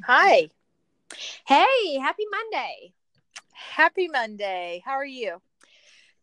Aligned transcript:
Hi. 0.00 0.48
Hey, 1.46 1.98
happy 1.98 2.24
Monday. 2.30 2.94
Happy 3.52 4.08
Monday. 4.08 4.82
How 4.84 4.92
are 4.92 5.04
you? 5.04 5.40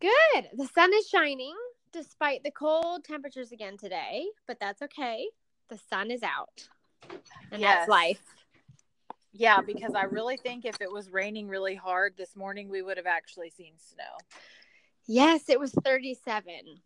Good. 0.02 0.50
The 0.54 0.68
sun 0.68 0.94
is 0.94 1.08
shining 1.08 1.56
despite 1.92 2.44
the 2.44 2.52
cold 2.52 3.04
temperatures 3.04 3.52
again 3.52 3.78
today, 3.78 4.26
but 4.48 4.60
that's 4.60 4.82
okay. 4.82 5.28
The 5.70 5.78
sun 5.78 6.12
is 6.12 6.24
out. 6.24 6.68
And 7.52 7.62
Yes. 7.62 7.80
that's 7.80 7.90
life. 7.90 8.22
Yeah, 9.34 9.62
because 9.62 9.94
I 9.94 10.04
really 10.04 10.38
think 10.38 10.66
if 10.66 10.82
it 10.82 10.92
was 10.92 11.12
raining 11.12 11.48
really 11.48 11.76
hard 11.76 12.16
this 12.18 12.36
morning, 12.36 12.70
we 12.70 12.82
would 12.82 12.98
have 12.98 13.06
actually 13.06 13.52
seen 13.52 13.74
snow. 13.78 14.18
Yes, 15.08 15.50
it 15.50 15.60
was 15.60 15.72
37 15.72 16.82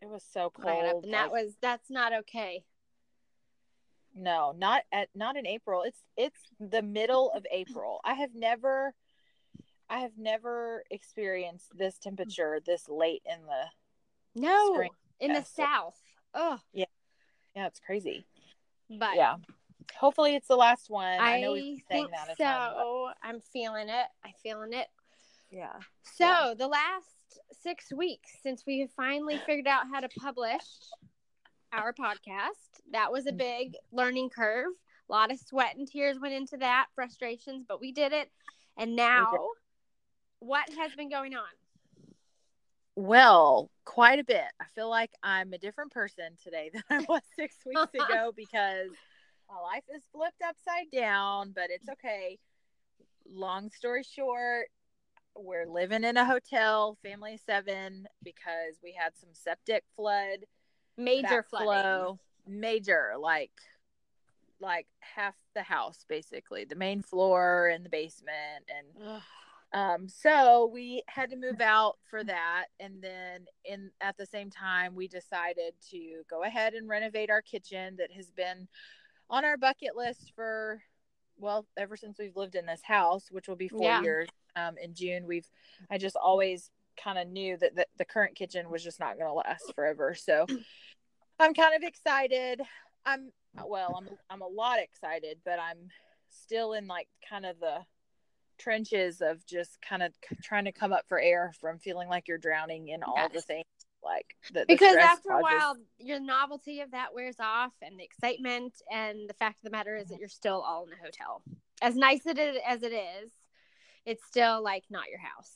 It 0.00 0.08
was 0.08 0.22
so 0.22 0.50
cold. 0.50 0.66
right 0.66 0.86
up, 0.86 1.04
and 1.04 1.12
that 1.12 1.30
was 1.30 1.56
that's 1.60 1.90
not 1.90 2.12
okay. 2.12 2.64
No, 4.14 4.54
not 4.56 4.82
at 4.92 5.08
not 5.14 5.36
in 5.36 5.46
April. 5.46 5.82
It's 5.82 6.02
it's 6.16 6.40
the 6.58 6.82
middle 6.82 7.30
of 7.32 7.46
April. 7.50 8.00
I 8.04 8.14
have 8.14 8.34
never 8.34 8.94
I 9.88 9.98
have 10.00 10.12
never 10.18 10.84
experienced 10.90 11.76
this 11.76 11.98
temperature 11.98 12.60
this 12.64 12.88
late 12.88 13.22
in 13.24 13.38
the 13.46 14.40
No, 14.40 14.74
Spring, 14.74 14.90
in 15.20 15.32
the 15.32 15.42
south. 15.44 16.00
Oh, 16.34 16.58
yeah, 16.72 16.84
yeah 17.56 17.66
it's 17.66 17.80
crazy. 17.80 18.24
but 18.88 19.16
yeah. 19.16 19.36
Hopefully 19.98 20.36
it's 20.36 20.46
the 20.46 20.56
last 20.56 20.88
one. 20.88 21.18
I, 21.20 21.38
I, 21.38 21.40
know 21.40 21.52
we've 21.52 21.82
saying 21.90 22.06
think 22.06 22.10
that 22.12 22.36
so. 22.36 23.08
but- 23.08 23.28
I'm 23.28 23.40
feeling 23.40 23.88
it. 23.88 24.06
I'm 24.24 24.32
feeling 24.40 24.72
it. 24.72 24.86
yeah. 25.50 25.72
So 26.02 26.24
Yeah. 26.24 26.54
the 26.56 26.68
last 26.68 27.40
six 27.60 27.92
weeks 27.92 28.30
since 28.42 28.64
we 28.66 28.80
have 28.80 28.90
finally 28.96 29.38
figured 29.46 29.66
out 29.66 29.86
how 29.92 29.98
to 30.00 30.08
publish 30.20 30.62
our 31.72 31.92
podcast, 31.92 32.80
that 32.92 33.12
was 33.12 33.26
a 33.26 33.32
big 33.32 33.74
learning 33.92 34.30
curve. 34.30 34.72
A 35.08 35.12
lot 35.12 35.32
of 35.32 35.38
sweat 35.38 35.76
and 35.76 35.88
tears 35.88 36.18
went 36.20 36.34
into 36.34 36.56
that, 36.58 36.86
frustrations, 36.94 37.64
but 37.66 37.80
we 37.80 37.92
did 37.92 38.12
it. 38.12 38.30
And 38.76 38.96
now, 38.96 39.26
what 40.40 40.68
has 40.78 40.92
been 40.92 41.10
going 41.10 41.34
on? 41.34 41.48
Well, 42.96 43.70
quite 43.84 44.18
a 44.18 44.24
bit. 44.24 44.44
I 44.60 44.64
feel 44.74 44.90
like 44.90 45.12
I'm 45.22 45.52
a 45.52 45.58
different 45.58 45.90
person 45.90 46.36
today 46.42 46.70
than 46.74 46.82
I 46.90 47.04
was 47.08 47.22
six 47.36 47.56
weeks 47.66 47.94
ago 47.94 48.32
because 48.36 48.90
my 49.48 49.60
life 49.60 49.84
is 49.94 50.02
flipped 50.12 50.42
upside 50.46 50.90
down, 50.92 51.52
but 51.54 51.70
it's 51.70 51.88
okay. 51.88 52.38
Long 53.32 53.70
story 53.70 54.02
short, 54.02 54.66
we're 55.36 55.66
living 55.66 56.04
in 56.04 56.16
a 56.16 56.24
hotel, 56.24 56.98
family 57.02 57.34
of 57.34 57.40
seven, 57.40 58.06
because 58.22 58.78
we 58.82 58.92
had 58.92 59.12
some 59.16 59.30
septic 59.32 59.84
flood, 59.96 60.40
Major 61.04 61.42
flooding. 61.42 62.18
major, 62.46 63.14
like 63.18 63.52
like 64.60 64.86
half 65.00 65.34
the 65.54 65.62
house 65.62 66.04
basically, 66.08 66.64
the 66.64 66.74
main 66.74 67.00
floor 67.02 67.68
and 67.68 67.84
the 67.84 67.88
basement 67.88 68.64
and 68.68 68.86
Ugh. 69.08 69.22
um, 69.72 70.08
so 70.08 70.68
we 70.72 71.02
had 71.06 71.30
to 71.30 71.36
move 71.36 71.60
out 71.60 71.96
for 72.10 72.22
that, 72.24 72.66
and 72.78 73.00
then 73.00 73.46
in 73.64 73.90
at 74.00 74.16
the 74.16 74.26
same 74.26 74.50
time, 74.50 74.94
we 74.94 75.08
decided 75.08 75.72
to 75.90 76.22
go 76.28 76.42
ahead 76.42 76.74
and 76.74 76.88
renovate 76.88 77.30
our 77.30 77.40
kitchen 77.42 77.96
that 77.96 78.12
has 78.12 78.30
been 78.30 78.68
on 79.30 79.44
our 79.44 79.56
bucket 79.56 79.96
list 79.96 80.32
for 80.34 80.82
well 81.38 81.64
ever 81.78 81.96
since 81.96 82.18
we've 82.18 82.36
lived 82.36 82.54
in 82.54 82.66
this 82.66 82.82
house, 82.82 83.28
which 83.30 83.48
will 83.48 83.56
be 83.56 83.68
four 83.68 83.82
Yeah. 83.88 84.02
years. 84.02 84.28
Um, 84.56 84.76
in 84.76 84.92
June, 84.94 85.26
we've 85.26 85.48
I 85.90 85.96
just 85.96 86.16
always 86.16 86.70
kind 87.02 87.18
of 87.18 87.28
knew 87.28 87.56
that 87.56 87.74
the, 87.76 87.86
the 87.96 88.04
current 88.04 88.34
kitchen 88.34 88.68
was 88.68 88.82
just 88.84 89.00
not 89.00 89.16
going 89.16 89.30
to 89.30 89.32
last 89.32 89.72
forever. 89.74 90.14
So 90.14 90.46
I'm 91.40 91.54
kind 91.54 91.74
of 91.74 91.82
excited. 91.82 92.60
I'm 93.04 93.32
oh. 93.58 93.66
well, 93.66 93.94
I'm 93.96 94.08
I'm 94.28 94.42
a 94.42 94.46
lot 94.46 94.78
excited, 94.78 95.38
but 95.44 95.58
I'm 95.58 95.88
still 96.30 96.74
in 96.74 96.86
like 96.86 97.08
kind 97.28 97.46
of 97.46 97.58
the 97.58 97.78
trenches 98.58 99.22
of 99.22 99.44
just 99.46 99.80
kind 99.80 100.02
of 100.02 100.12
trying 100.42 100.66
to 100.66 100.72
come 100.72 100.92
up 100.92 101.04
for 101.08 101.18
air 101.18 101.52
from 101.60 101.78
feeling 101.78 102.08
like 102.08 102.28
you're 102.28 102.38
drowning 102.38 102.88
in 102.88 103.02
all 103.02 103.28
the 103.32 103.40
things 103.40 103.64
like 104.02 104.36
the, 104.52 104.60
the 104.60 104.66
Because 104.68 104.96
after 104.96 105.30
a 105.30 105.40
while, 105.40 105.76
your 105.98 106.20
novelty 106.20 106.80
of 106.80 106.90
that 106.92 107.14
wears 107.14 107.36
off, 107.40 107.72
and 107.82 107.98
the 107.98 108.04
excitement, 108.04 108.74
and 108.90 109.28
the 109.28 109.34
fact 109.34 109.58
of 109.58 109.64
the 109.64 109.70
matter 109.70 109.96
is 109.96 110.08
that 110.08 110.14
mm-hmm. 110.14 110.20
you're 110.20 110.28
still 110.28 110.60
all 110.60 110.84
in 110.84 110.90
the 110.90 110.96
hotel. 110.96 111.42
As 111.82 111.96
nice 111.96 112.26
it 112.26 112.38
is, 112.38 112.56
as 112.66 112.82
it 112.82 112.92
is, 112.92 113.30
it's 114.04 114.24
still 114.26 114.62
like 114.62 114.84
not 114.90 115.08
your 115.08 115.18
house. 115.18 115.52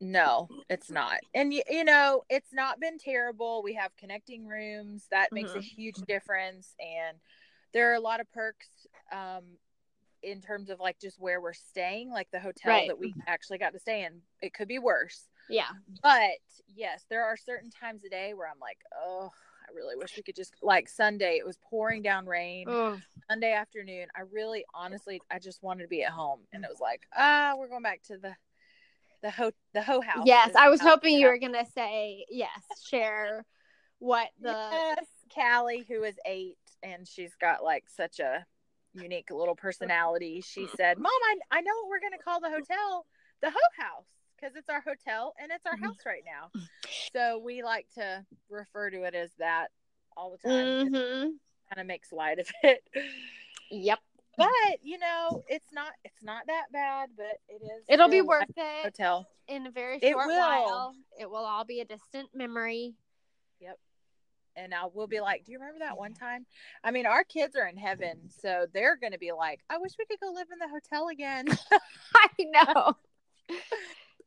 No, 0.00 0.48
it's 0.68 0.90
not. 0.90 1.18
And 1.34 1.52
you, 1.52 1.62
you 1.68 1.84
know, 1.84 2.22
it's 2.30 2.52
not 2.52 2.78
been 2.80 2.98
terrible. 2.98 3.62
We 3.62 3.74
have 3.74 3.96
connecting 3.96 4.46
rooms. 4.46 5.06
That 5.10 5.32
makes 5.32 5.54
a 5.54 5.58
Mhm. 5.58 5.62
huge 5.62 5.96
difference 6.06 6.74
and 6.80 7.18
there 7.72 7.90
are 7.90 7.94
a 7.94 8.00
lot 8.00 8.20
of 8.20 8.30
perks 8.32 8.86
um 9.12 9.58
in 10.22 10.40
terms 10.40 10.68
of 10.70 10.80
like 10.80 10.98
just 10.98 11.18
where 11.20 11.40
we're 11.40 11.52
staying, 11.52 12.10
like 12.10 12.28
the 12.32 12.40
hotel 12.40 12.70
Right. 12.72 12.88
that 12.88 12.98
we 12.98 13.14
actually 13.26 13.58
got 13.58 13.72
to 13.72 13.78
stay 13.78 14.04
in. 14.04 14.20
It 14.40 14.52
could 14.54 14.68
be 14.68 14.78
worse. 14.78 15.28
Yeah. 15.48 15.70
But 16.02 16.38
yes, 16.66 17.04
there 17.08 17.24
are 17.24 17.36
certain 17.36 17.70
times 17.70 18.04
a 18.04 18.08
day 18.08 18.34
where 18.34 18.48
I'm 18.48 18.58
like, 18.60 18.78
"Oh, 18.96 19.30
I 19.68 19.72
really 19.72 19.96
wish 19.96 20.16
we 20.16 20.22
could 20.22 20.34
just 20.36 20.54
like 20.62 20.88
Sunday 20.88 21.36
it 21.38 21.46
was 21.46 21.56
pouring 21.58 22.02
down 22.02 22.26
rain. 22.26 22.66
Oh, 22.68 22.98
Sunday 23.30 23.52
afternoon, 23.52 24.08
I 24.16 24.22
really 24.32 24.64
honestly 24.74 25.20
I 25.30 25.38
just 25.38 25.62
wanted 25.62 25.82
to 25.82 25.88
be 25.88 26.02
at 26.02 26.10
home 26.10 26.40
and 26.52 26.64
it 26.64 26.70
was 26.70 26.80
like, 26.80 27.02
"Ah, 27.16 27.54
we're 27.56 27.68
going 27.68 27.82
back 27.82 28.02
to 28.04 28.16
the 28.18 28.34
the 29.22 29.30
ho 29.30 29.50
the 29.74 29.82
ho 29.82 30.00
house." 30.00 30.24
yes, 30.26 30.54
I 30.54 30.68
was 30.68 30.80
hoping 30.80 31.18
you 31.18 31.26
were 31.26 31.38
gonna 31.38 31.66
say 31.74 32.24
yes. 32.28 32.62
Share 32.88 33.44
what 33.98 34.28
the 34.40 34.56
yes, 34.70 35.06
Callie, 35.34 35.84
who 35.88 36.04
is 36.04 36.16
eight, 36.24 36.58
and 36.82 37.06
she's 37.06 37.34
got 37.34 37.62
like 37.64 37.84
such 37.88 38.20
a 38.20 38.44
unique 38.94 39.30
little 39.30 39.56
personality. 39.56 40.40
She 40.40 40.66
said, 40.66 40.98
"Mom, 40.98 41.12
I, 41.12 41.58
I 41.58 41.60
know 41.60 41.72
what 41.82 41.88
we're 41.90 42.00
gonna 42.00 42.22
call 42.22 42.40
the 42.40 42.50
hotel, 42.50 43.06
the 43.42 43.50
Ho 43.50 43.58
House, 43.76 44.06
because 44.36 44.56
it's 44.56 44.68
our 44.68 44.80
hotel 44.80 45.34
and 45.40 45.50
it's 45.52 45.66
our 45.66 45.76
Mhm. 45.76 45.84
house 45.84 46.06
right 46.06 46.24
now." 46.24 46.50
So 47.12 47.38
we 47.38 47.62
like 47.62 47.88
to 47.94 48.24
refer 48.48 48.90
to 48.90 49.02
it 49.02 49.14
as 49.14 49.32
that 49.38 49.70
all 50.16 50.30
the 50.30 50.38
time. 50.38 50.92
Mhm. 50.92 51.38
Kind 51.68 51.80
of 51.80 51.86
makes 51.86 52.12
light 52.12 52.38
of 52.38 52.50
it. 52.62 52.86
Yep. 53.70 54.00
But 54.38 54.78
you 54.82 54.98
know, 54.98 55.42
it's 55.48 55.72
not 55.72 55.92
it's 56.04 56.22
not 56.22 56.46
that 56.46 56.66
bad, 56.72 57.10
but 57.16 57.40
it 57.48 57.60
is. 57.62 57.84
It'll 57.88 58.08
be 58.08 58.20
worth 58.20 58.48
it 58.56 58.84
hotel. 58.84 59.28
in 59.48 59.66
a 59.66 59.70
very 59.70 59.98
short 59.98 60.28
will. 60.28 60.38
while. 60.38 60.94
It 61.18 61.28
will 61.28 61.44
all 61.44 61.64
be 61.64 61.80
a 61.80 61.84
distant 61.84 62.28
memory. 62.32 62.94
Yep. 63.60 63.78
And 64.54 64.72
I 64.72 64.86
will 64.92 65.08
be 65.08 65.20
like, 65.20 65.44
"Do 65.44 65.52
you 65.52 65.58
remember 65.58 65.80
that 65.80 65.98
one 65.98 66.14
time?" 66.14 66.46
I 66.84 66.92
mean, 66.92 67.06
our 67.06 67.24
kids 67.24 67.56
are 67.56 67.66
in 67.66 67.76
heaven, 67.76 68.30
so 68.30 68.66
they're 68.72 68.96
going 68.96 69.12
to 69.12 69.18
be 69.18 69.32
like, 69.32 69.60
"I 69.68 69.78
wish 69.78 69.92
we 69.98 70.06
could 70.06 70.20
go 70.20 70.30
live 70.32 70.48
in 70.52 70.58
the 70.58 70.68
hotel 70.68 71.08
again." 71.08 71.46
I 72.14 72.28
know. 72.38 72.96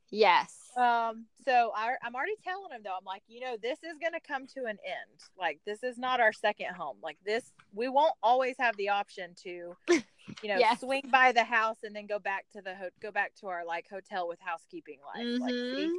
yes. 0.10 0.61
Um, 0.78 1.26
so 1.46 1.72
I, 1.76 1.94
I'm 2.04 2.16
already 2.16 2.36
telling 2.44 2.70
them 2.70 2.82
though, 2.84 2.96
I'm 2.98 3.06
like, 3.06 3.24
you 3.28 3.40
know, 3.42 3.58
this 3.62 3.80
is 3.84 3.98
going 4.00 4.14
to 4.14 4.20
come 4.20 4.48
to 4.48 4.62
an 4.66 4.78
end. 4.86 5.20
Like, 5.38 5.60
this 5.66 5.84
is 5.84 5.98
not 5.98 6.20
our 6.20 6.34
second 6.34 6.76
home. 6.76 6.98
Like 7.02 7.18
this, 7.26 7.52
we 7.74 7.88
won't 7.90 8.14
always 8.24 8.56
have 8.60 8.76
the 8.78 8.90
option 8.90 9.34
to, 9.44 9.50
you 9.50 9.96
know, 10.44 10.56
Yes. 10.60 10.80
swing 10.80 11.04
by 11.12 11.32
the 11.32 11.44
house 11.44 11.78
and 11.84 11.96
then 11.96 12.08
go 12.08 12.20
back 12.20 12.46
to 12.56 12.62
the 12.62 12.76
ho- 12.76 12.90
go 13.02 13.12
back 13.12 13.34
to 13.42 13.48
our 13.48 13.66
like 13.66 13.88
hotel 13.90 14.28
with 14.28 14.40
housekeeping 14.40 15.00
life. 15.16 15.28
Like, 15.42 15.56
see, 15.72 15.88
Mhm. 15.88 15.92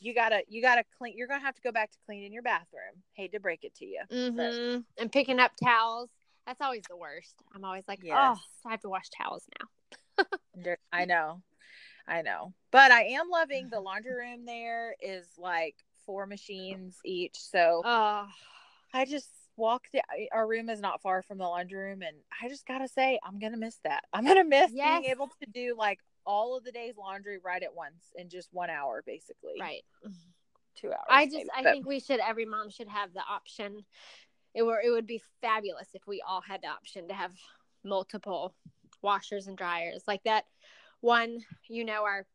you 0.00 0.14
gotta, 0.14 0.42
you 0.48 0.60
gotta 0.62 0.84
clean. 0.98 1.16
You're 1.16 1.28
gonna 1.28 1.40
have 1.44 1.54
to 1.54 1.62
go 1.62 1.72
back 1.72 1.90
to 1.92 1.98
cleaning 2.06 2.32
your 2.32 2.42
bathroom. 2.42 3.02
Hate 3.14 3.32
to 3.32 3.40
break 3.40 3.64
it 3.64 3.74
to 3.76 3.86
you. 3.86 4.02
hmm 4.10 4.80
And 4.98 5.10
picking 5.12 5.40
up 5.40 5.52
towels. 5.62 6.10
That's 6.46 6.60
always 6.60 6.84
the 6.88 6.96
worst. 6.96 7.34
I'm 7.54 7.64
always 7.64 7.82
like, 7.88 8.00
Yes. 8.02 8.16
oh, 8.16 8.68
I 8.68 8.70
have 8.70 8.80
to 8.82 8.88
wash 8.88 9.08
towels 9.10 9.44
now. 9.58 9.66
I 10.92 11.04
know, 11.04 11.42
I 12.08 12.22
know, 12.22 12.52
but 12.70 12.92
I 12.92 13.02
am 13.04 13.28
loving 13.30 13.68
the 13.70 13.80
laundry 13.80 14.14
room. 14.14 14.44
There 14.46 14.94
is 15.00 15.26
like 15.38 15.74
four 16.04 16.26
machines 16.26 16.98
each, 17.04 17.36
so 17.38 17.82
Oh, 17.84 18.26
I 18.94 19.04
just 19.04 19.28
walk. 19.56 19.84
The, 19.92 20.02
our 20.32 20.46
room 20.46 20.68
is 20.70 20.80
not 20.80 21.02
far 21.02 21.22
from 21.22 21.38
the 21.38 21.44
laundry 21.44 21.90
room, 21.90 22.02
and 22.02 22.16
I 22.42 22.48
just 22.48 22.66
gotta 22.66 22.88
say, 22.88 23.18
I'm 23.24 23.38
gonna 23.38 23.56
miss 23.56 23.78
that. 23.84 24.04
I'm 24.12 24.24
gonna 24.26 24.44
miss 24.44 24.70
Yes. 24.72 25.00
being 25.00 25.10
able 25.10 25.28
to 25.42 25.50
do 25.50 25.74
like 25.76 25.98
all 26.24 26.56
of 26.56 26.64
the 26.64 26.72
day's 26.72 26.96
laundry 26.96 27.38
right 27.44 27.62
at 27.62 27.74
once 27.74 28.04
in 28.16 28.28
just 28.28 28.48
one 28.52 28.70
hour, 28.70 29.02
basically. 29.06 29.54
right. 29.60 29.82
two 30.76 30.88
hours. 30.88 31.06
I 31.08 31.24
just, 31.26 31.36
maybe, 31.36 31.48
I 31.56 31.62
but- 31.62 31.72
think 31.72 31.86
we 31.86 32.00
should. 32.00 32.20
Every 32.20 32.44
mom 32.44 32.70
should 32.70 32.88
have 32.88 33.12
the 33.14 33.22
option. 33.28 33.84
It 34.54 34.62
were, 34.62 34.80
it 34.80 34.90
would 34.90 35.06
be 35.06 35.22
fabulous 35.40 35.88
if 35.94 36.02
we 36.06 36.22
all 36.26 36.40
had 36.40 36.62
the 36.62 36.68
option 36.68 37.08
to 37.08 37.14
have 37.14 37.32
multiple 37.84 38.54
washers 39.02 39.46
and 39.48 39.56
dryers 39.56 40.02
like 40.08 40.22
that. 40.24 40.44
One, 41.00 41.40
you 41.68 41.84
know, 41.84 42.04
our 42.04 42.26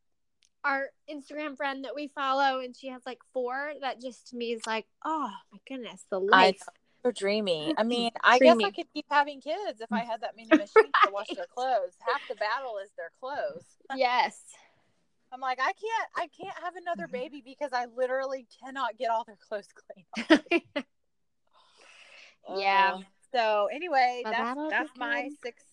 our 0.63 0.89
Instagram 1.11 1.57
friend 1.57 1.85
that 1.85 1.95
we 1.95 2.07
follow, 2.07 2.59
and 2.59 2.75
she 2.75 2.87
has 2.87 3.01
like 3.05 3.19
four. 3.33 3.73
That 3.81 4.01
just 4.01 4.29
to 4.29 4.35
me 4.35 4.53
is 4.53 4.65
like, 4.65 4.85
oh 5.03 5.31
my 5.51 5.59
goodness, 5.67 6.05
the 6.09 6.19
life. 6.19 6.61
So 7.03 7.11
dreamy. 7.11 7.73
I 7.77 7.83
mean, 7.83 8.11
I 8.23 8.37
guess 8.37 8.57
I 8.63 8.69
could 8.69 8.85
keep 8.93 9.07
having 9.09 9.41
kids 9.41 9.81
if 9.81 9.91
I 9.91 10.01
had 10.01 10.21
that 10.21 10.35
many 10.35 10.49
machines 10.51 10.93
to 11.03 11.11
wash 11.11 11.29
their 11.35 11.47
clothes. 11.53 11.95
Half 11.99 12.21
the 12.29 12.35
battle 12.35 12.75
is 12.83 12.91
their 12.95 13.11
clothes. 13.19 13.65
yes. 13.95 14.39
I'm 15.33 15.39
like, 15.39 15.59
I 15.59 15.71
can't, 15.71 16.09
I 16.15 16.27
can't 16.27 16.57
have 16.61 16.75
another 16.75 17.07
baby 17.07 17.41
because 17.43 17.71
I 17.73 17.85
literally 17.95 18.45
cannot 18.61 18.97
get 18.97 19.09
all 19.09 19.23
their 19.23 19.37
clothes 19.37 19.69
clean. 19.73 20.61
Yeah. 22.57 22.93
Uh, 22.95 23.01
so 23.33 23.69
anyway, 23.71 24.21
that's 24.25 24.59
that's 24.69 24.89
my 24.97 25.29
six 25.43 25.63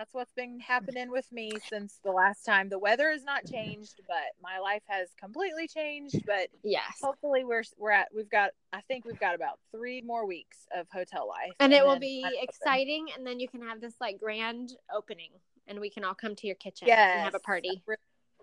that's 0.00 0.14
what's 0.14 0.32
been 0.32 0.58
happening 0.60 1.10
with 1.10 1.30
me 1.30 1.50
since 1.68 2.00
the 2.02 2.10
last 2.10 2.42
time. 2.46 2.70
The 2.70 2.78
weather 2.78 3.10
has 3.10 3.22
not 3.22 3.44
changed, 3.44 4.00
but 4.08 4.16
my 4.42 4.58
life 4.58 4.80
has 4.88 5.10
completely 5.20 5.68
changed. 5.68 6.24
But 6.26 6.48
Yes. 6.64 6.96
hopefully 7.02 7.44
we're 7.44 7.64
we're 7.76 7.90
at 7.90 8.08
we've 8.14 8.30
got 8.30 8.52
I 8.72 8.80
think 8.88 9.04
we've 9.04 9.20
got 9.20 9.34
about 9.34 9.58
three 9.70 10.00
more 10.00 10.24
weeks 10.26 10.56
of 10.74 10.86
hotel 10.90 11.28
life, 11.28 11.52
And 11.60 11.74
it 11.74 11.84
will 11.84 11.98
be 11.98 12.22
I'm 12.24 12.32
open. 12.32 12.44
exciting 12.48 13.06
and 13.14 13.26
then 13.26 13.40
you 13.40 13.46
can 13.48 13.60
have 13.60 13.82
this 13.82 13.92
like 14.00 14.18
grand 14.18 14.72
opening 14.90 15.32
and 15.68 15.78
we 15.78 15.90
can 15.90 16.02
all 16.02 16.14
come 16.14 16.34
to 16.34 16.46
your 16.46 16.56
kitchen 16.56 16.88
Yes, 16.88 17.10
and 17.16 17.22
have 17.22 17.34
a 17.34 17.38
party. 17.40 17.82
re- 17.86 17.96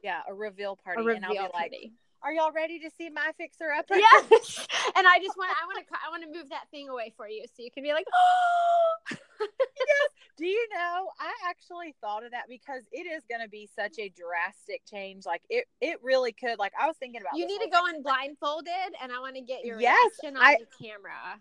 yeah, 0.03 0.21
a 0.29 0.33
reveal 0.35 0.75
party, 0.75 1.01
A 1.01 1.03
reveal 1.03 1.15
and 1.15 1.25
I'll 1.25 1.31
be 1.33 1.39
like, 1.39 1.53
party. 1.71 1.93
"Are 2.23 2.31
y'all 2.33 2.51
ready 2.51 2.79
to 2.79 2.89
see 2.97 3.09
my 3.09 3.31
fixer 3.37 3.71
upper?" 3.71 3.95
yes. 3.95 4.67
And 4.95 5.05
I 5.05 5.19
just 5.19 5.37
want 5.37 5.51
I 5.51 5.65
want 5.65 5.85
to 5.87 5.93
I 6.05 6.09
want 6.09 6.23
to 6.23 6.29
move 6.39 6.49
that 6.49 6.69
thing 6.71 6.89
away 6.89 7.13
for 7.15 7.27
you 7.27 7.43
so 7.45 7.61
you 7.63 7.71
can 7.71 7.83
be 7.83 7.93
like, 7.93 8.05
"Oh." 8.13 9.15
Yes. 9.39 10.09
Do 10.37 10.45
you 10.45 10.67
know? 10.73 11.09
I 11.19 11.31
actually 11.49 11.95
thought 12.01 12.23
of 12.23 12.31
that 12.31 12.45
because 12.49 12.83
it 12.91 13.05
is 13.07 13.23
going 13.29 13.41
to 13.41 13.47
be 13.49 13.69
such 13.75 13.97
a 13.99 14.09
drastic 14.09 14.81
change. 14.89 15.25
Like 15.25 15.41
it, 15.49 15.65
it 15.81 15.97
really 16.03 16.31
could. 16.31 16.57
Like 16.59 16.73
I 16.79 16.87
was 16.87 16.95
thinking 16.97 17.21
about. 17.21 17.37
you 17.37 17.45
need 17.47 17.59
to 17.61 17.69
go 17.69 17.85
thing. 17.85 17.97
in 17.97 18.03
blindfolded 18.03 18.91
and 19.01 19.11
I 19.11 19.19
want 19.19 19.35
to 19.35 19.41
get 19.41 19.63
your 19.65 19.79
Yes, 19.79 20.11
reaction 20.21 20.37
on 20.37 20.43
I- 20.43 20.57
the 20.59 20.85
camera. 20.85 21.39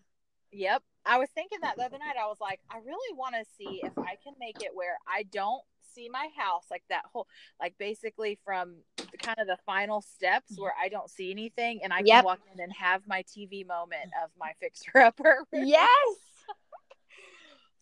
Yep. 0.53 0.83
I 1.05 1.19
was 1.19 1.29
thinking 1.35 1.59
that 1.63 1.77
the 1.77 1.85
other 1.85 1.99
night. 1.99 2.17
I 2.23 2.27
was 2.27 2.39
like, 2.41 2.61
I 2.71 2.79
really 2.79 3.17
want 3.17 3.35
to 3.35 3.45
see 3.59 3.81
if 3.85 3.93
I 3.99 4.17
can 4.23 4.35
make 4.41 4.63
it 4.63 4.71
where 4.75 4.97
I 5.07 5.25
don't 5.25 5.63
see 5.97 6.09
my 6.09 6.29
house 6.37 6.65
like 6.71 6.83
that 6.91 7.03
whole 7.13 7.27
like 7.61 7.75
basically 7.79 8.39
from 8.45 8.77
the, 8.97 9.17
kind 9.19 9.39
of 9.39 9.47
the 9.47 9.57
final 9.65 10.01
steps 10.03 10.53
where 10.59 10.75
I 10.81 10.89
don't 10.89 11.11
see 11.11 11.31
anything 11.31 11.81
and 11.83 11.93
I 11.93 12.03
can 12.03 12.25
walk 12.25 12.41
in 12.53 12.61
and 12.61 12.73
have 12.73 13.03
my 13.07 13.23
TV 13.23 13.67
moment 13.67 14.11
of 14.23 14.31
my 14.39 14.53
fixer 14.61 14.99
upper. 14.99 15.45
Yes. 15.53 15.89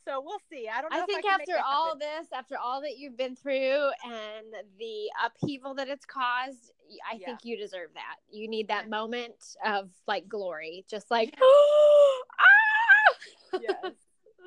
So 0.06 0.20
we'll 0.22 0.40
see. 0.50 0.68
I 0.68 0.82
don't 0.82 0.92
know. 0.92 0.98
I 1.02 1.06
think 1.06 1.24
can 1.24 1.40
after 1.40 1.56
all 1.66 1.96
this, 1.96 2.28
after 2.32 2.58
all 2.58 2.82
that 2.82 2.98
you've 2.98 3.16
been 3.16 3.34
through 3.34 3.88
and 4.04 4.46
the 4.78 5.10
upheaval 5.24 5.74
that 5.76 5.88
it's 5.88 6.04
caused, 6.04 6.72
I 7.10 7.14
Yeah. 7.16 7.26
think 7.26 7.44
you 7.44 7.56
deserve 7.56 7.88
that. 7.94 8.16
You 8.30 8.46
need 8.46 8.68
that 8.68 8.90
moment 8.90 9.56
of 9.64 9.88
like 10.06 10.28
glory, 10.28 10.84
just 10.90 11.10
like, 11.10 11.34
ah! 11.40 13.14
yes. 13.60 13.92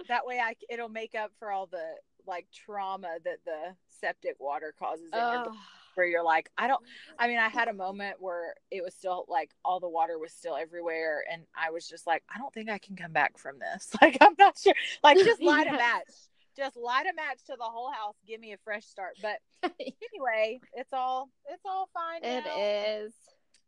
That 0.08 0.26
way, 0.26 0.40
I 0.40 0.56
it'll 0.70 0.90
make 0.90 1.16
up 1.16 1.32
for 1.40 1.52
all 1.52 1.68
the 1.68 1.84
like 2.26 2.48
trauma 2.54 3.18
that 3.24 3.38
the 3.46 3.76
septic 4.02 4.36
water 4.40 4.74
causes 4.78 5.10
in 5.14 5.20
your 5.20 5.54
where 5.98 6.06
you're 6.06 6.24
like, 6.24 6.50
I 6.58 6.68
don't. 6.68 6.82
I 7.18 7.28
mean, 7.28 7.40
I 7.40 7.50
had 7.50 7.68
a 7.68 7.74
moment 7.74 8.18
where 8.20 8.54
it 8.72 8.84
was 8.84 8.94
still 8.94 9.26
like 9.28 9.50
all 9.66 9.80
the 9.80 9.90
water 9.90 10.18
was 10.20 10.32
still 10.32 10.56
everywhere, 10.56 11.24
and 11.30 11.44
I 11.56 11.72
was 11.72 11.88
just 11.88 12.06
like, 12.08 12.24
I 12.34 12.38
don't 12.38 12.54
think 12.54 12.70
I 12.70 12.78
can 12.78 12.96
come 12.96 13.12
back 13.12 13.38
from 13.38 13.58
this. 13.60 13.90
Like, 14.02 14.18
I'm 14.22 14.36
not 14.38 14.58
sure. 14.60 14.76
Like, 15.04 15.18
just 15.18 15.42
light 15.42 15.66
a 15.68 15.72
match. 15.74 16.14
Just 16.56 16.78
light 16.78 17.08
a 17.12 17.16
match 17.16 17.40
to 17.48 17.56
the 17.58 17.64
whole 17.66 17.92
house. 17.92 18.16
Give 18.28 18.40
me 18.40 18.54
a 18.54 18.58
fresh 18.64 18.86
start. 18.86 19.14
But 19.22 19.40
anyway, 19.80 20.60
it's 20.74 20.94
all 20.94 21.30
it's 21.50 21.64
all 21.66 21.90
fine. 21.94 22.24
it 22.24 22.46
now. 22.46 23.06
is. 23.06 23.14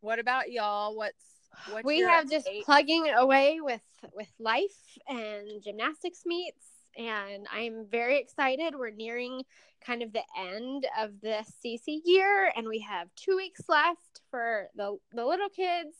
What 0.00 0.20
about 0.20 0.52
y'all? 0.52 0.96
What's 0.96 1.39
what's 1.70 1.84
we 1.86 2.00
have 2.00 2.28
just 2.28 2.46
update? 2.46 2.64
plugging 2.64 3.08
away 3.10 3.60
with 3.60 3.82
with 4.14 4.30
life 4.38 4.98
and 5.08 5.62
gymnastics 5.62 6.22
meets 6.26 6.66
and 6.96 7.46
i'm 7.52 7.86
very 7.90 8.18
excited 8.18 8.74
we're 8.76 8.90
nearing 8.90 9.42
kind 9.84 10.02
of 10.02 10.12
the 10.12 10.22
end 10.38 10.86
of 10.98 11.20
the 11.20 11.44
cc 11.64 12.00
year 12.04 12.52
and 12.56 12.66
we 12.66 12.80
have 12.80 13.08
two 13.14 13.36
weeks 13.36 13.62
left 13.68 14.20
for 14.30 14.68
the 14.74 14.96
the 15.12 15.24
little 15.24 15.48
kids 15.48 15.96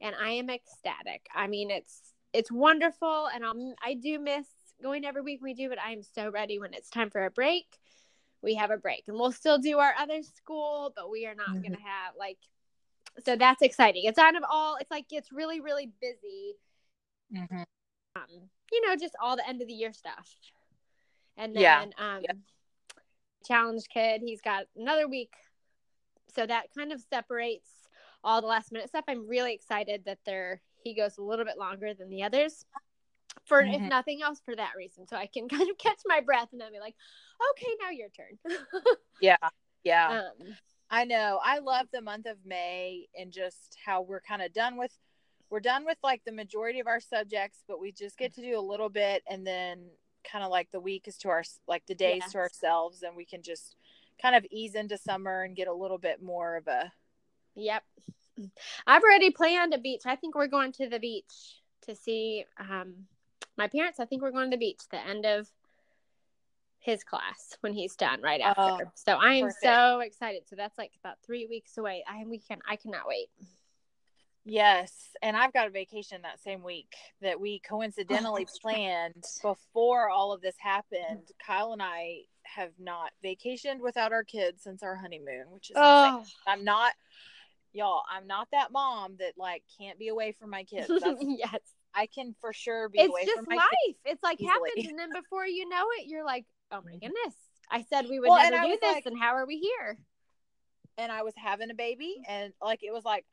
and 0.00 0.14
i 0.20 0.30
am 0.30 0.50
ecstatic 0.50 1.26
i 1.34 1.46
mean 1.46 1.70
it's 1.70 2.12
it's 2.32 2.52
wonderful 2.52 3.28
and 3.34 3.44
i'm 3.44 3.74
i 3.82 3.94
do 3.94 4.18
miss 4.18 4.46
going 4.82 5.04
every 5.04 5.22
week 5.22 5.40
we 5.42 5.54
do 5.54 5.68
but 5.68 5.80
i 5.80 5.90
am 5.92 6.02
so 6.02 6.30
ready 6.30 6.58
when 6.58 6.74
it's 6.74 6.90
time 6.90 7.08
for 7.10 7.24
a 7.24 7.30
break 7.30 7.64
we 8.42 8.54
have 8.54 8.70
a 8.70 8.76
break 8.76 9.04
and 9.08 9.18
we'll 9.18 9.32
still 9.32 9.58
do 9.58 9.78
our 9.78 9.94
other 9.98 10.22
school 10.22 10.92
but 10.94 11.10
we 11.10 11.26
are 11.26 11.34
not 11.34 11.48
Mhm. 11.48 11.62
gonna 11.62 11.80
have 11.82 12.14
like 12.18 12.38
so 13.24 13.36
that's 13.36 13.62
exciting 13.62 14.02
it's 14.04 14.18
kind 14.18 14.36
of 14.36 14.42
all 14.50 14.76
it's 14.76 14.90
like 14.90 15.06
it's 15.10 15.32
really 15.32 15.60
really 15.60 15.90
busy 16.00 16.56
Mhm. 17.34 17.64
um 18.16 18.50
you 18.72 18.86
know 18.86 18.96
just 18.96 19.14
all 19.22 19.36
the 19.36 19.48
end 19.48 19.60
of 19.62 19.68
the 19.68 19.74
year 19.74 19.92
stuff 19.92 20.30
and 21.36 21.54
then 21.54 21.62
Yeah. 21.62 21.82
um 22.16 22.22
Yeah. 22.22 22.32
challenge 23.46 23.84
kid 23.92 24.22
he's 24.24 24.40
got 24.40 24.66
another 24.76 25.08
week 25.08 25.32
so 26.34 26.46
that 26.46 26.66
kind 26.76 26.92
of 26.92 27.00
separates 27.00 27.70
all 28.24 28.40
the 28.40 28.46
last 28.46 28.72
minute 28.72 28.88
stuff 28.88 29.04
i'm 29.08 29.26
really 29.28 29.54
excited 29.54 30.04
that 30.04 30.18
they're 30.26 30.60
he 30.82 30.94
goes 30.94 31.18
a 31.18 31.22
little 31.22 31.44
bit 31.44 31.58
longer 31.58 31.94
than 31.94 32.10
the 32.10 32.22
others 32.22 32.64
for 33.44 33.60
if 33.60 33.82
Mhm. 33.82 33.88
nothing 33.88 34.22
else 34.22 34.40
for 34.44 34.54
that 34.56 34.72
reason 34.76 35.06
so 35.06 35.16
i 35.16 35.26
can 35.26 35.48
kind 35.48 35.70
of 35.70 35.78
catch 35.78 36.00
my 36.06 36.20
breath 36.20 36.48
and 36.52 36.60
then 36.60 36.72
be 36.72 36.80
like 36.80 36.96
okay 37.52 37.72
now 37.80 37.90
your 37.90 38.08
turn 38.10 38.38
Yeah. 39.20 39.36
Yeah. 39.84 40.08
um 40.20 40.56
I 40.90 41.04
know. 41.04 41.40
I 41.44 41.58
love 41.58 41.86
the 41.92 42.00
month 42.00 42.26
of 42.26 42.36
May 42.44 43.06
and 43.18 43.32
just 43.32 43.76
how 43.84 44.02
we're 44.02 44.20
kind 44.20 44.42
of 44.42 44.52
done 44.52 44.76
with 44.76 44.92
we're 45.48 45.60
done 45.60 45.84
with 45.84 45.98
like 46.02 46.22
the 46.24 46.32
majority 46.32 46.80
of 46.80 46.88
our 46.88 47.00
subjects, 47.00 47.62
but 47.68 47.80
we 47.80 47.92
just 47.92 48.18
get 48.18 48.34
to 48.34 48.40
do 48.40 48.58
a 48.58 48.60
little 48.60 48.88
bit 48.88 49.22
and 49.28 49.46
then 49.46 49.84
kind 50.28 50.42
of 50.44 50.50
like 50.50 50.68
the 50.72 50.80
week 50.80 51.06
is 51.06 51.16
to 51.18 51.28
our 51.28 51.44
like 51.68 51.84
the 51.86 51.94
days 51.94 52.22
Yes. 52.24 52.32
to 52.32 52.38
ourselves 52.38 53.02
and 53.02 53.16
we 53.16 53.24
can 53.24 53.42
just 53.42 53.76
kind 54.20 54.34
of 54.34 54.44
ease 54.50 54.74
into 54.74 54.98
summer 54.98 55.42
and 55.42 55.54
get 55.54 55.68
a 55.68 55.72
little 55.72 55.98
bit 55.98 56.20
more 56.22 56.56
of 56.56 56.66
a 56.66 56.92
Yep. 57.54 57.82
I've 58.86 59.02
already 59.02 59.30
planned 59.30 59.72
a 59.72 59.78
beach. 59.78 60.02
I 60.04 60.16
think 60.16 60.34
we're 60.34 60.46
going 60.46 60.72
to 60.72 60.88
the 60.88 60.98
beach 60.98 61.62
to 61.86 61.94
see 61.94 62.44
um, 62.58 63.06
my 63.56 63.66
parents. 63.68 63.98
I 63.98 64.04
think 64.04 64.20
we're 64.20 64.30
going 64.30 64.50
to 64.50 64.56
the 64.56 64.60
beach 64.60 64.80
the 64.90 65.04
end 65.06 65.24
of 65.24 65.48
his 66.86 67.02
class 67.02 67.56
when 67.60 67.72
he's 67.72 67.96
done 67.96 68.22
right 68.22 68.40
oh, 68.42 68.48
after. 68.48 68.86
Oh, 68.86 68.90
so 68.94 69.12
I 69.14 69.34
am 69.34 69.46
perfect. 69.46 69.62
so 69.62 70.00
excited. 70.00 70.42
So 70.48 70.56
that's 70.56 70.78
like 70.78 70.92
about 71.00 71.16
three 71.26 71.46
weeks 71.46 71.76
away. 71.76 72.04
I 72.08 72.18
am 72.18 72.30
we 72.30 72.38
can 72.38 72.60
I 72.68 72.76
cannot 72.76 73.06
wait. 73.06 73.26
Yes, 74.48 74.92
and 75.22 75.36
I've 75.36 75.52
got 75.52 75.66
a 75.66 75.70
vacation 75.70 76.22
that 76.22 76.40
same 76.40 76.62
week 76.62 76.94
that 77.20 77.40
we 77.40 77.58
coincidentally 77.58 78.46
planned 78.62 79.24
before 79.42 80.08
all 80.08 80.32
of 80.32 80.40
this 80.40 80.54
happened. 80.58 81.32
Kyle 81.44 81.72
and 81.72 81.82
I 81.82 82.20
have 82.44 82.70
not 82.78 83.10
vacationed 83.24 83.80
without 83.80 84.12
our 84.12 84.22
kids 84.22 84.62
since 84.62 84.84
our 84.84 84.94
honeymoon, 84.94 85.46
which 85.50 85.70
is 85.70 85.76
insane. 85.76 85.82
Oh 85.82 86.24
I'm 86.46 86.62
not 86.62 86.92
y'all, 87.72 88.02
I'm 88.08 88.28
not 88.28 88.46
that 88.52 88.70
mom 88.70 89.16
that 89.18 89.32
like 89.36 89.64
can't 89.76 89.98
be 89.98 90.08
away 90.08 90.32
from 90.32 90.50
my 90.50 90.62
kids. 90.62 90.88
Yes. 91.20 91.60
I 91.96 92.06
can 92.06 92.34
for 92.40 92.52
sure 92.52 92.90
be 92.90 93.00
It's 93.00 93.08
away 93.08 93.24
just 93.24 93.36
from 93.36 93.46
my 93.48 93.56
life. 93.56 93.66
kids. 93.86 93.98
It's 94.04 94.22
like 94.22 94.38
easily. 94.38 94.50
happens 94.52 94.88
and 94.90 94.98
then 94.98 95.10
before 95.14 95.46
you 95.46 95.66
know 95.66 95.86
it, 95.98 96.06
you're 96.06 96.24
like, 96.24 96.44
oh 96.72 96.80
my 96.84 96.92
mm-hmm. 96.92 96.98
goodness. 96.98 97.34
I 97.70 97.82
said 97.82 98.06
we 98.08 98.20
would 98.20 98.28
Well, 98.28 98.50
never 98.50 98.66
do 98.66 98.78
this 98.80 98.94
like- 98.94 99.06
and 99.06 99.18
how 99.18 99.34
are 99.34 99.46
we 99.46 99.58
here? 99.58 99.98
And 100.98 101.12
I 101.12 101.22
was 101.22 101.34
having 101.36 101.70
a 101.70 101.74
baby 101.74 102.16
mm-hmm. 102.18 102.30
and 102.30 102.52
like 102.62 102.82
it 102.82 102.92
was 102.92 103.04
like 103.04 103.26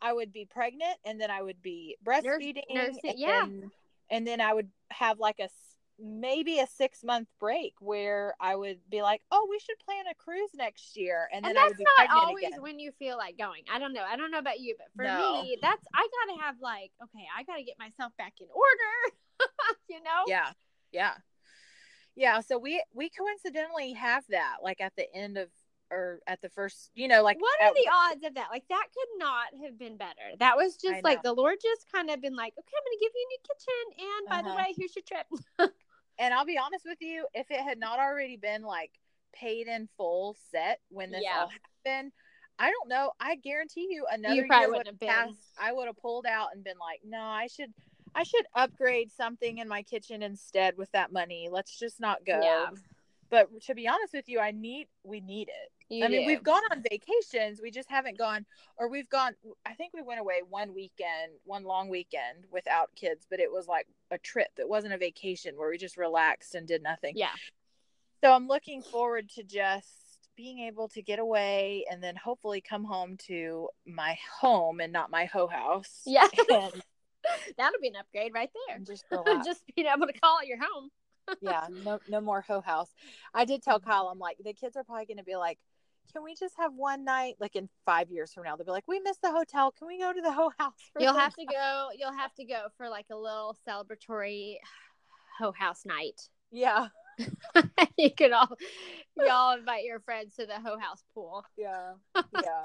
I 0.00 0.12
would 0.12 0.32
be 0.32 0.44
pregnant 0.44 0.96
and 1.04 1.20
then 1.20 1.30
I 1.30 1.42
would 1.42 1.60
be 1.62 1.96
breastfeeding 2.04 2.62
nursing- 2.72 3.00
and 3.04 3.18
yeah. 3.18 3.40
then, 3.40 3.70
and 4.10 4.26
then 4.26 4.40
I 4.40 4.54
would 4.54 4.68
have 4.90 5.18
like 5.18 5.40
a 5.40 5.48
maybe 5.98 6.60
a 6.60 6.66
6 6.66 7.02
month 7.02 7.28
break 7.40 7.74
where 7.80 8.34
I 8.38 8.54
would 8.54 8.78
be 8.88 9.02
like, 9.02 9.22
"Oh, 9.32 9.48
we 9.50 9.58
should 9.58 9.78
plan 9.84 10.04
a 10.06 10.14
cruise 10.14 10.50
next 10.54 10.96
year." 10.96 11.28
And 11.32 11.44
then 11.44 11.50
and 11.50 11.58
I 11.58 11.62
that's 11.62 11.70
would 11.70 11.78
be 11.78 11.84
not 11.98 12.10
always 12.10 12.46
again. 12.46 12.62
when 12.62 12.78
you 12.78 12.92
feel 12.92 13.16
like 13.16 13.36
going. 13.36 13.64
I 13.72 13.80
don't 13.80 13.92
know. 13.92 14.04
I 14.08 14.16
don't 14.16 14.30
know 14.30 14.38
about 14.38 14.60
you, 14.60 14.76
but 14.78 14.86
for 14.94 15.02
No. 15.02 15.42
me, 15.42 15.58
that's 15.60 15.84
I 15.92 16.08
gotta 16.26 16.40
have 16.42 16.60
like, 16.60 16.92
okay, 17.02 17.26
I 17.36 17.42
gotta 17.42 17.64
get 17.64 17.78
myself 17.78 18.12
back 18.16 18.34
in 18.40 18.46
order. 18.54 19.16
you 19.88 20.00
know? 20.02 20.24
Yeah. 20.28 20.52
Yeah. 20.92 21.14
Yeah, 22.18 22.40
so 22.40 22.58
we 22.58 22.82
we 22.92 23.10
coincidentally 23.10 23.92
have 23.92 24.24
that 24.30 24.56
like 24.62 24.80
at 24.80 24.92
the 24.96 25.06
end 25.14 25.38
of 25.38 25.48
or 25.90 26.18
at 26.26 26.42
the 26.42 26.50
first, 26.50 26.90
you 26.94 27.08
know, 27.08 27.22
like 27.22 27.40
What 27.40 27.60
at- 27.62 27.70
are 27.70 27.74
the 27.74 27.90
odds 27.90 28.24
of 28.26 28.34
that? 28.34 28.48
Like 28.50 28.64
that 28.68 28.86
could 28.92 29.18
not 29.18 29.46
have 29.64 29.78
been 29.78 29.96
better. 29.96 30.34
That 30.40 30.56
was 30.56 30.76
just 30.76 31.04
like 31.04 31.22
the 31.22 31.32
Lord 31.32 31.56
just 31.62 31.86
kind 31.90 32.10
of 32.10 32.20
been 32.20 32.34
like, 32.36 32.52
okay, 32.58 32.72
I'm 32.76 32.84
gonna 32.84 33.00
give 33.00 33.12
you 33.14 33.24
a 33.24 33.30
new 33.30 33.38
kitchen, 33.48 34.08
and 34.10 34.28
by 34.28 34.42
the 34.42 34.48
Uh-huh. 34.48 34.64
way, 34.68 34.74
here's 34.76 34.94
your 34.96 35.04
trip. 35.06 35.72
And 36.18 36.34
I'll 36.34 36.44
be 36.44 36.58
honest 36.58 36.84
with 36.84 36.98
you, 37.00 37.28
if 37.32 37.48
it 37.52 37.60
had 37.60 37.78
not 37.78 38.00
already 38.00 38.36
been 38.36 38.62
like 38.62 38.90
paid 39.32 39.68
in 39.68 39.88
full 39.96 40.36
set 40.50 40.80
when 40.88 41.12
this 41.12 41.22
Yeah. 41.22 41.42
all 41.42 41.48
happened, 41.86 42.12
I 42.58 42.70
don't 42.72 42.88
know. 42.88 43.12
I 43.20 43.36
guarantee 43.36 43.86
you 43.88 44.04
another 44.10 44.44
probably 44.48 44.58
year 44.64 44.68
wouldn't 44.70 44.88
have 44.88 45.00
passed. 45.00 45.38
I 45.60 45.72
would 45.72 45.86
have 45.86 45.96
pulled 45.96 46.26
out 46.26 46.48
and 46.52 46.64
been 46.64 46.78
like, 46.78 47.02
no, 47.04 47.20
I 47.22 47.46
should 47.46 47.72
I 48.14 48.22
should 48.22 48.44
upgrade 48.54 49.10
something 49.12 49.58
in 49.58 49.68
my 49.68 49.82
kitchen 49.82 50.22
instead 50.22 50.76
with 50.76 50.90
that 50.92 51.12
money. 51.12 51.48
Let's 51.50 51.78
just 51.78 52.00
not 52.00 52.24
go. 52.24 52.40
Yeah. 52.42 52.66
But 53.30 53.48
to 53.62 53.74
be 53.74 53.86
honest 53.86 54.14
with 54.14 54.28
you, 54.28 54.40
I 54.40 54.52
need 54.52 54.88
we 55.04 55.20
need 55.20 55.48
it. 55.48 55.72
You 55.90 56.04
I 56.04 56.08
mean, 56.08 56.22
do. 56.22 56.26
we've 56.26 56.42
gone 56.42 56.62
on 56.70 56.82
vacations. 56.82 57.60
We 57.62 57.70
just 57.70 57.90
haven't 57.90 58.18
gone, 58.18 58.44
or 58.76 58.88
we've 58.88 59.08
gone. 59.08 59.32
I 59.64 59.72
think 59.74 59.92
we 59.94 60.02
went 60.02 60.20
away 60.20 60.42
one 60.48 60.74
weekend, 60.74 61.32
one 61.44 61.64
long 61.64 61.88
weekend 61.88 62.44
without 62.50 62.90
kids, 62.94 63.26
but 63.28 63.40
it 63.40 63.50
was 63.50 63.66
like 63.66 63.86
a 64.10 64.18
trip. 64.18 64.48
It 64.58 64.68
wasn't 64.68 64.92
a 64.94 64.98
vacation 64.98 65.56
where 65.56 65.70
we 65.70 65.78
just 65.78 65.96
relaxed 65.96 66.54
and 66.54 66.66
did 66.66 66.82
nothing. 66.82 67.14
Yeah. 67.16 67.32
So 68.22 68.32
I'm 68.32 68.48
looking 68.48 68.82
forward 68.82 69.30
to 69.36 69.42
just 69.42 69.86
being 70.36 70.60
able 70.60 70.88
to 70.88 71.02
get 71.02 71.18
away 71.18 71.84
and 71.90 72.02
then 72.02 72.16
hopefully 72.16 72.60
come 72.60 72.84
home 72.84 73.16
to 73.26 73.68
my 73.86 74.16
home 74.40 74.80
and 74.80 74.92
not 74.92 75.10
my 75.10 75.24
ho 75.24 75.46
house. 75.46 76.02
Yeah. 76.06 76.28
That'll 77.58 77.80
be 77.80 77.88
an 77.88 77.96
upgrade 77.96 78.32
right 78.34 78.50
there. 78.68 78.78
just 78.80 79.04
just 79.44 79.62
being 79.74 79.86
able 79.86 80.06
to 80.06 80.12
call 80.20 80.38
it 80.42 80.46
your 80.48 80.58
home. 80.60 80.90
yeah, 81.42 81.66
no, 81.84 81.98
no 82.08 82.20
more 82.20 82.40
ho 82.40 82.60
house. 82.60 82.90
I 83.34 83.44
did 83.44 83.62
tell 83.62 83.80
Kyle, 83.80 84.08
I'm 84.08 84.18
like, 84.18 84.38
the 84.42 84.54
kids 84.54 84.76
are 84.76 84.84
probably 84.84 85.04
going 85.06 85.18
to 85.18 85.24
be 85.24 85.36
like, 85.36 85.58
can 86.12 86.24
we 86.24 86.34
just 86.34 86.54
have 86.58 86.72
one 86.74 87.04
night, 87.04 87.34
like 87.38 87.54
in 87.54 87.68
five 87.84 88.10
years 88.10 88.32
from 88.32 88.44
now? 88.44 88.56
They'll 88.56 88.64
be 88.64 88.72
like, 88.72 88.88
we 88.88 88.98
missed 89.00 89.20
the 89.20 89.30
hotel. 89.30 89.70
Can 89.78 89.86
we 89.88 89.98
go 89.98 90.10
to 90.10 90.20
the 90.22 90.32
ho 90.32 90.50
house? 90.58 90.72
You'll 90.98 91.12
have 91.14 91.34
to 91.34 91.44
go. 91.44 91.88
You'll 91.98 92.16
have 92.16 92.32
to 92.36 92.44
go 92.46 92.68
for 92.78 92.88
like 92.88 93.04
a 93.12 93.16
little 93.16 93.54
celebratory 93.68 94.56
ho 95.38 95.52
house 95.52 95.84
night. 95.84 96.18
Yeah. 96.50 96.88
you 97.98 98.10
can 98.10 98.32
all 98.32 98.56
y'all 99.16 99.58
invite 99.58 99.84
your 99.84 100.00
friends 100.00 100.36
to 100.36 100.46
the 100.46 100.54
ho 100.60 100.78
house 100.78 101.02
pool. 101.12 101.44
Yeah. 101.58 101.92
Yeah. 102.16 102.64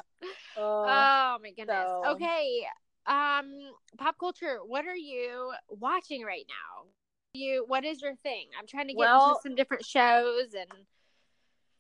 Uh, 0.56 0.58
oh 0.58 1.38
my 1.42 1.52
goodness. 1.56 1.76
so- 1.86 2.04
Okay. 2.12 2.66
Um 3.06 3.52
pop 3.98 4.18
culture, 4.18 4.60
what 4.66 4.86
are 4.86 4.96
you 4.96 5.52
watching 5.70 6.24
right 6.24 6.46
now? 6.48 6.86
You 7.34 7.66
what 7.68 7.84
is 7.84 8.02
your 8.02 8.16
thing? 8.16 8.48
I'm 8.58 8.68
trying 8.68 8.88
to 8.88 8.94
get 8.94 9.00
Well- 9.00 9.30
into 9.30 9.42
some 9.42 9.56
different 9.56 9.86
shows 9.86 10.54
and 10.58 10.70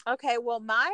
okay. 0.08 0.38
Well, 0.38 0.60
my 0.60 0.92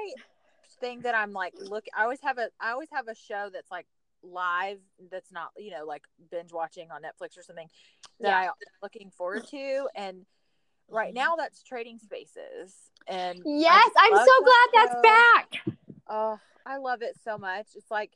thing 0.79 1.01
that 1.01 1.15
I'm 1.15 1.33
like, 1.33 1.53
look, 1.57 1.85
I 1.97 2.03
always 2.03 2.21
have 2.21 2.37
a, 2.37 2.49
I 2.59 2.71
always 2.71 2.89
have 2.93 3.07
a 3.07 3.15
show 3.15 3.49
that's 3.51 3.71
like 3.71 3.85
live 4.23 4.79
that's 5.11 5.31
not, 5.31 5.51
you 5.57 5.71
know, 5.71 5.85
like 5.85 6.03
binge 6.31 6.53
watching 6.53 6.89
on 6.91 7.01
Netflix 7.01 7.37
or 7.37 7.41
something 7.43 7.67
that 8.19 8.29
Yeah. 8.29 8.49
I'm 8.49 8.53
looking 8.81 9.11
forward 9.11 9.47
to. 9.47 9.87
And 9.95 10.25
right 10.89 11.13
now 11.13 11.35
that's 11.35 11.63
Trading 11.63 11.99
Spaces. 11.99 12.75
And 13.07 13.41
Yes, 13.45 13.89
I'm 13.97 14.15
so 14.15 14.43
glad 14.43 14.67
that 14.73 14.87
that's 14.87 15.01
back. 15.01 15.75
Oh, 16.07 16.39
I 16.65 16.77
love 16.77 17.01
it 17.01 17.15
so 17.23 17.37
much. 17.37 17.67
It's 17.75 17.89
like 17.91 18.11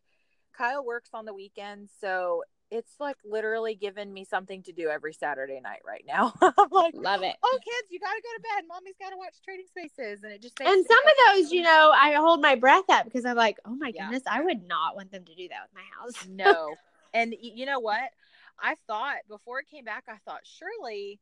Kyle 0.58 0.84
works 0.86 1.10
on 1.14 1.26
the 1.26 1.34
weekends, 1.34 1.92
so 2.00 2.44
it's 2.72 2.94
like 3.00 3.18
literally 3.24 3.76
given 3.76 4.12
me 4.12 4.26
something 4.26 4.64
to 4.64 4.72
do 4.72 4.90
every 4.90 5.14
Saturday 5.14 5.60
night 5.62 5.82
right 5.86 6.04
now. 6.08 6.34
I'm 6.42 6.54
like, 6.72 6.96
Love 6.96 7.22
it. 7.24 7.36
oh, 7.44 7.60
kids, 7.64 7.88
you 7.92 8.00
gotta 8.00 8.22
go 8.22 8.30
to 8.36 8.42
bed. 8.42 8.64
Mommy's 8.68 8.96
gotta 9.00 9.18
watch 9.18 9.36
Trading 9.44 9.66
Spaces, 9.68 10.24
and 10.24 10.32
it 10.32 10.42
just 10.42 10.58
makes 10.60 10.72
And 10.72 10.86
some 10.86 10.98
of 10.98 11.36
those, 11.44 11.52
you 11.52 11.62
know, 11.62 11.92
I 11.96 12.14
hold 12.14 12.42
my 12.42 12.56
breath 12.56 12.90
at 12.90 13.06
because 13.06 13.26
I'm 13.26 13.38
like, 13.38 13.58
oh 13.66 13.76
my 13.76 13.92
Yeah. 13.94 14.06
goodness, 14.06 14.24
I 14.28 14.42
would 14.42 14.68
not 14.68 14.96
want 14.96 15.12
them 15.12 15.24
to 15.26 15.36
do 15.36 15.48
that 15.50 15.60
with 15.64 15.74
my 15.76 15.84
house. 16.00 16.28
no. 16.30 16.76
And 17.16 17.36
you 17.40 17.68
know 17.68 17.80
what? 17.80 18.10
I 18.60 18.76
thought 18.88 19.18
before 19.30 19.60
it 19.60 19.68
came 19.70 19.86
back, 19.86 20.06
I 20.08 20.18
thought 20.26 20.40
surely 20.46 21.20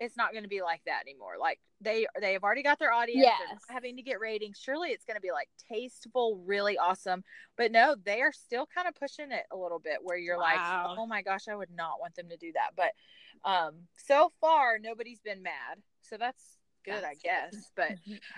it's 0.00 0.16
not 0.16 0.32
going 0.32 0.42
to 0.42 0.48
be 0.48 0.62
like 0.62 0.82
that 0.86 1.02
anymore. 1.02 1.34
Like 1.40 1.60
they 1.80 2.06
they 2.20 2.32
have 2.32 2.42
already 2.42 2.62
got 2.62 2.78
their 2.78 2.92
audience. 2.92 3.24
Yes. 3.24 3.58
having 3.68 3.96
to 3.96 4.02
get 4.02 4.20
ratings. 4.20 4.58
Surely 4.58 4.90
it's 4.90 5.04
going 5.04 5.16
to 5.16 5.20
be 5.20 5.30
like 5.32 5.48
tasteful, 5.70 6.42
really 6.44 6.76
awesome. 6.78 7.22
But 7.56 7.70
no, 7.72 7.94
they 8.04 8.20
are 8.22 8.32
still 8.32 8.66
kind 8.74 8.88
of 8.88 8.94
pushing 8.94 9.30
it 9.32 9.44
a 9.52 9.56
little 9.56 9.78
bit 9.78 9.98
where 10.02 10.16
you're 10.16 10.38
Wow. 10.38 10.42
like, 10.88 10.98
oh 10.98 11.06
my 11.06 11.22
gosh, 11.22 11.48
I 11.48 11.54
would 11.56 11.70
not 11.74 12.00
want 12.00 12.14
them 12.16 12.28
to 12.30 12.36
do 12.36 12.52
that. 12.54 12.70
But 12.76 12.92
um, 13.48 13.74
so 13.96 14.32
far 14.40 14.78
nobody's 14.78 15.20
been 15.20 15.42
mad, 15.42 15.78
so 16.02 16.16
that's 16.16 16.58
good, 16.84 16.94
I 17.04 17.14
That's 17.14 17.22
guess. 17.22 17.70
But 17.76 17.92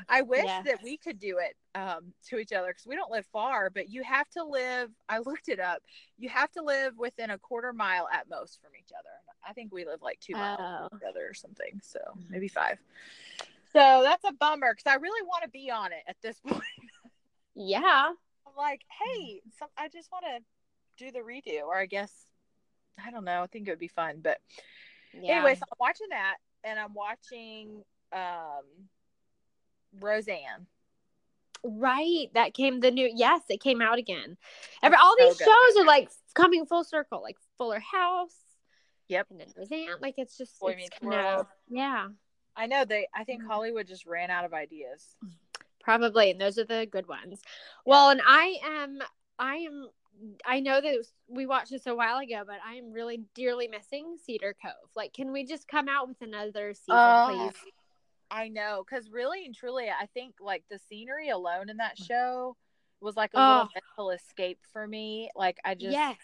I 0.08 0.22
wish 0.22 0.44
Yes. 0.44 0.64
that 0.66 0.82
we 0.82 0.96
could 0.96 1.18
do 1.18 1.38
it 1.38 1.56
um, 1.78 2.12
to 2.28 2.38
each 2.38 2.52
other 2.52 2.68
because 2.68 2.86
we 2.86 2.94
don't 2.96 3.10
live 3.10 3.26
far, 3.32 3.70
but 3.70 3.88
you 3.90 4.02
have 4.02 4.28
to 4.30 4.44
live. 4.44 4.90
I 5.08 5.18
looked 5.18 5.48
it 5.48 5.60
up. 5.60 5.82
You 6.18 6.28
have 6.28 6.50
to 6.52 6.62
live 6.62 6.96
within 6.98 7.30
a 7.30 7.38
quarter 7.38 7.72
mile 7.72 8.08
at 8.12 8.28
most 8.30 8.60
from 8.60 8.70
each 8.78 8.90
other. 8.98 9.08
I 9.48 9.52
think 9.52 9.72
we 9.72 9.84
live 9.84 10.02
like 10.02 10.18
two 10.20 10.32
miles 10.34 10.58
Oh. 10.60 10.88
from 10.88 10.98
each 10.98 11.08
other 11.08 11.28
or 11.28 11.34
something. 11.34 11.80
So 11.82 11.98
maybe 12.28 12.48
five. 12.48 12.78
So 13.72 14.00
that's 14.02 14.24
a 14.24 14.32
bummer 14.32 14.72
because 14.74 14.90
I 14.90 14.96
really 14.96 15.22
want 15.26 15.42
to 15.44 15.50
be 15.50 15.70
on 15.70 15.92
it 15.92 16.02
at 16.08 16.16
this 16.22 16.40
point. 16.46 16.62
Yeah. 17.54 18.10
I'm 18.46 18.52
like, 18.56 18.82
hey, 19.02 19.40
some, 19.58 19.68
I 19.76 19.88
just 19.88 20.10
want 20.10 20.24
to 20.24 21.04
do 21.04 21.10
the 21.12 21.18
redo, 21.20 21.62
or 21.66 21.76
I 21.76 21.86
guess 21.86 22.12
I 23.04 23.10
don't 23.10 23.24
know. 23.24 23.42
I 23.42 23.46
think 23.46 23.68
it 23.68 23.70
would 23.70 23.78
be 23.78 23.88
fun, 23.88 24.20
but 24.22 24.38
Yeah. 25.12 25.34
Anyways, 25.36 25.58
I'm 25.60 25.76
watching 25.78 26.08
that, 26.10 26.36
and 26.64 26.78
I'm 26.78 26.94
watching 26.94 27.84
um 28.12 28.62
Roseanne. 30.00 30.66
Right. 31.64 32.28
That 32.34 32.54
came 32.54 32.80
the 32.80 32.90
new 32.90 33.10
yes, 33.12 33.42
it 33.48 33.60
came 33.60 33.80
out 33.80 33.98
again. 33.98 34.36
Every 34.82 34.98
all 35.00 35.16
these 35.18 35.36
good. 35.36 35.44
shows 35.46 35.82
are 35.82 35.86
like 35.86 36.10
coming 36.34 36.66
full 36.66 36.84
circle, 36.84 37.22
like 37.22 37.36
Fuller 37.58 37.80
House. 37.80 38.34
Yep. 39.08 39.28
And 39.30 39.40
then 39.40 39.48
Roseanne. 39.56 40.00
Like 40.00 40.14
it's 40.18 40.36
just 40.36 40.58
Boy 40.60 40.76
it's 40.78 40.98
kinda- 40.98 41.46
yeah. 41.68 42.08
I 42.56 42.66
know 42.66 42.84
they. 42.84 43.06
I 43.14 43.24
think 43.24 43.42
Mhm. 43.42 43.48
Hollywood 43.48 43.86
just 43.86 44.06
ran 44.06 44.30
out 44.30 44.44
of 44.44 44.54
ideas. 44.54 45.16
Probably. 45.80 46.30
And 46.30 46.40
those 46.40 46.58
are 46.58 46.64
the 46.64 46.86
good 46.90 47.06
ones. 47.06 47.40
Well, 47.84 48.10
and 48.10 48.20
I 48.26 48.58
am 48.64 48.98
I 49.38 49.56
am 49.56 49.88
I 50.46 50.60
know 50.60 50.80
that 50.80 50.96
was, 50.96 51.12
we 51.28 51.44
watched 51.44 51.70
this 51.70 51.86
a 51.86 51.94
while 51.94 52.18
ago, 52.18 52.42
but 52.46 52.56
I 52.66 52.76
am 52.76 52.90
really 52.92 53.20
dearly 53.34 53.68
missing 53.68 54.16
Cedar 54.24 54.56
Cove. 54.62 54.72
Like, 54.94 55.12
can 55.12 55.30
we 55.30 55.44
just 55.44 55.68
come 55.68 55.88
out 55.90 56.08
with 56.08 56.22
another 56.22 56.72
season, 56.72 56.84
Oh, 56.96 57.50
please? 57.52 57.72
I 58.30 58.48
know, 58.48 58.84
because 58.88 59.10
really 59.10 59.44
and 59.44 59.54
truly, 59.54 59.88
I 59.88 60.06
think 60.06 60.34
like 60.40 60.64
the 60.70 60.78
scenery 60.88 61.28
alone 61.28 61.68
in 61.68 61.76
that 61.78 61.96
show 61.98 62.56
was 63.00 63.16
like 63.16 63.32
a 63.34 63.38
Oh. 63.38 63.48
little 63.48 63.68
mental 63.74 64.10
escape 64.10 64.58
for 64.72 64.86
me. 64.86 65.30
Like 65.36 65.58
I 65.64 65.74
just, 65.74 65.92
yes. 65.92 66.16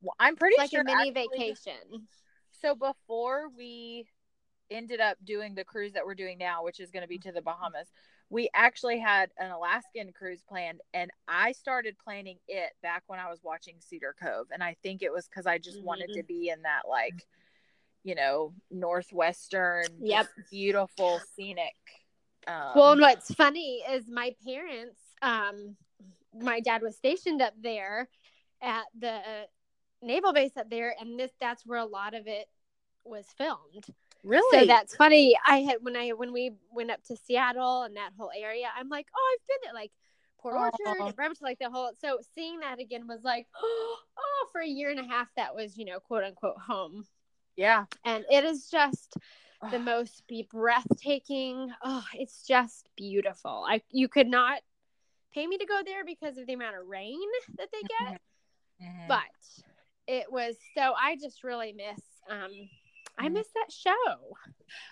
well, 0.00 0.14
I'm 0.18 0.36
pretty 0.36 0.54
It's 0.54 0.62
like 0.62 0.70
sure 0.70 0.80
a 0.80 0.84
mini 0.84 1.10
actually- 1.10 1.28
vacation. 1.38 2.08
So 2.50 2.74
before 2.74 3.48
we 3.50 4.06
ended 4.70 5.00
up 5.00 5.18
doing 5.24 5.54
the 5.54 5.64
cruise 5.64 5.92
that 5.92 6.06
we're 6.06 6.14
doing 6.14 6.38
now, 6.38 6.64
which 6.64 6.80
is 6.80 6.90
going 6.90 7.02
to 7.02 7.08
be 7.08 7.18
to 7.18 7.32
the 7.32 7.42
Bahamas, 7.42 7.88
we 8.30 8.48
actually 8.54 8.98
had 8.98 9.30
an 9.38 9.50
Alaskan 9.50 10.12
cruise 10.12 10.42
planned, 10.42 10.80
and 10.94 11.10
I 11.28 11.52
started 11.52 11.98
planning 11.98 12.38
it 12.48 12.72
back 12.82 13.02
when 13.06 13.20
I 13.20 13.28
was 13.28 13.40
watching 13.42 13.74
Cedar 13.80 14.14
Cove, 14.18 14.46
and 14.50 14.62
I 14.64 14.76
think 14.82 15.02
it 15.02 15.12
was 15.12 15.28
because 15.28 15.46
I 15.46 15.58
just 15.58 15.82
wanted 15.82 16.08
Mhm. 16.10 16.14
to 16.14 16.22
be 16.22 16.48
in 16.48 16.62
that 16.62 16.88
like, 16.88 17.26
you 18.04 18.14
know, 18.14 18.52
northwestern, 18.70 19.86
Yep. 20.00 20.28
beautiful 20.50 21.20
scenic. 21.34 21.74
Um, 22.46 22.72
Well, 22.74 22.92
and 22.92 23.00
what's 23.00 23.32
funny 23.34 23.82
is 23.90 24.08
my 24.08 24.36
parents, 24.46 25.00
um, 25.22 25.76
my 26.34 26.60
dad 26.60 26.82
was 26.82 26.96
stationed 26.96 27.40
up 27.40 27.54
there 27.60 28.08
at 28.60 28.84
the 28.98 29.48
naval 30.02 30.32
base 30.32 30.56
up 30.56 30.68
there, 30.68 30.94
and 31.00 31.18
this 31.18 31.32
that's 31.40 31.64
where 31.66 31.78
a 31.78 31.86
lot 31.86 32.14
of 32.14 32.26
it 32.26 32.46
was 33.04 33.26
filmed. 33.36 33.86
really, 34.22 34.60
So 34.60 34.66
that's 34.66 34.94
funny. 34.96 35.36
I 35.46 35.58
had 35.62 35.78
when 35.80 35.96
I 35.96 36.10
when 36.10 36.32
we 36.32 36.52
went 36.70 36.90
up 36.90 37.02
to 37.04 37.16
Seattle 37.16 37.82
and 37.82 37.96
that 37.96 38.12
whole 38.18 38.30
area, 38.36 38.66
I'm 38.76 38.88
like, 38.88 39.06
oh, 39.16 39.36
I've 39.36 39.46
been 39.62 39.68
at 39.70 39.74
like 39.74 39.92
Port. 40.38 40.56
Orchard, 40.56 41.00
and 41.00 41.16
Bremerton, 41.16 41.42
like 41.42 41.58
the 41.58 41.70
whole. 41.70 41.92
So 42.00 42.18
seeing 42.34 42.60
that 42.60 42.78
again 42.78 43.06
was 43.06 43.20
like, 43.24 43.46
oh, 43.62 44.48
for 44.52 44.60
a 44.60 44.66
year 44.66 44.90
and 44.90 45.00
a 45.00 45.04
half, 45.04 45.28
that 45.36 45.54
was 45.54 45.76
you 45.78 45.86
know 45.86 46.00
quote 46.00 46.24
unquote 46.24 46.58
home, 46.58 47.04
yeah, 47.56 47.84
and 48.04 48.24
it 48.30 48.44
is 48.44 48.68
just 48.70 49.16
the 49.70 49.78
most 49.78 50.26
be 50.28 50.46
breathtaking. 50.50 51.72
Oh, 51.82 52.04
it's 52.14 52.46
just 52.46 52.88
beautiful. 52.96 53.64
I 53.68 53.82
you 53.90 54.08
could 54.08 54.28
not 54.28 54.60
pay 55.32 55.46
me 55.46 55.58
to 55.58 55.66
go 55.66 55.80
there 55.84 56.04
because 56.04 56.36
of 56.38 56.46
the 56.46 56.52
amount 56.52 56.76
of 56.76 56.86
rain 56.86 57.20
that 57.58 57.68
they 57.72 57.80
get, 57.82 58.20
Mhm. 58.82 59.08
but 59.08 59.64
it 60.06 60.30
was 60.30 60.56
so. 60.76 60.92
I 61.00 61.16
just 61.16 61.44
really 61.44 61.72
miss. 61.72 62.00
um 62.28 62.50
I 63.18 63.28
Mhm. 63.28 63.34
miss 63.34 63.48
that 63.54 63.70
show. 63.72 64.36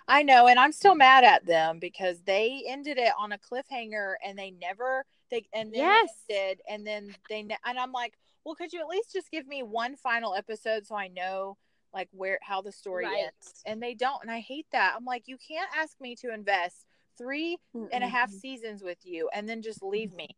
I 0.07 0.23
know, 0.23 0.47
and 0.47 0.59
I'm 0.59 0.73
still 0.73 0.95
mad 0.95 1.25
at 1.25 1.47
them 1.47 1.79
because 1.79 2.23
they 2.23 2.65
ended 2.67 2.99
it 2.99 3.13
on 3.19 3.33
a 3.33 3.39
cliffhanger, 3.39 4.15
and 4.25 4.39
they 4.39 4.51
never 4.53 5.05
they 5.31 5.47
and 5.53 5.73
then 5.73 5.81
Yes. 5.81 6.25
ended, 6.31 6.61
and 6.69 6.87
then 6.87 7.15
they 7.29 7.43
ne- 7.43 7.59
and 7.65 7.79
I'm 7.79 7.93
like, 7.93 8.17
well, 8.45 8.55
could 8.55 8.73
you 8.73 8.81
at 8.81 8.89
least 8.89 9.13
just 9.13 9.31
give 9.31 9.47
me 9.47 9.63
one 9.63 9.97
final 9.97 10.35
episode 10.35 10.87
so 10.87 10.95
I 10.97 11.09
know 11.09 11.57
like 11.95 12.09
where 12.13 12.39
how 12.43 12.63
the 12.63 12.73
story 12.73 13.05
Right. 13.05 13.25
ends? 13.25 13.63
And 13.67 13.83
they 13.83 13.95
don't, 13.95 14.23
and 14.23 14.31
I 14.31 14.41
hate 14.41 14.67
that. 14.73 14.95
I'm 14.97 15.05
like, 15.05 15.25
you 15.27 15.37
can't 15.37 15.71
ask 15.77 16.01
me 16.01 16.15
to 16.17 16.33
invest 16.33 16.87
three 17.19 17.59
and 17.93 18.03
a 18.03 18.09
half 18.09 18.31
Mm-mm. 18.31 18.41
seasons 18.41 18.83
with 18.83 18.99
you 19.05 19.29
and 19.35 19.49
then 19.49 19.61
just 19.63 19.83
leave 19.83 20.15
me 20.15 20.29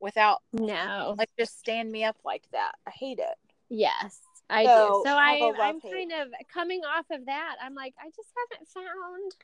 without 0.00 0.42
No. 0.52 1.14
like 1.18 1.30
just 1.38 1.58
stand 1.58 1.90
me 1.90 2.04
up 2.04 2.16
like 2.24 2.44
that. 2.52 2.72
I 2.86 2.90
hate 2.90 3.18
it. 3.18 3.34
Yes, 3.70 4.20
I 4.50 4.64
So, 4.64 5.02
do. 5.04 5.10
So 5.10 5.16
I 5.16 5.30
I, 5.30 5.34
have 5.36 5.58
a 5.58 5.62
I'm 5.62 5.80
kind 5.80 6.12
of 6.12 6.28
coming 6.52 6.82
off 6.84 7.06
of 7.10 7.26
that. 7.26 7.56
I'm 7.62 7.74
like, 7.74 7.94
I 7.98 8.06
just 8.14 8.28
haven't 8.50 8.68
found 8.68 9.34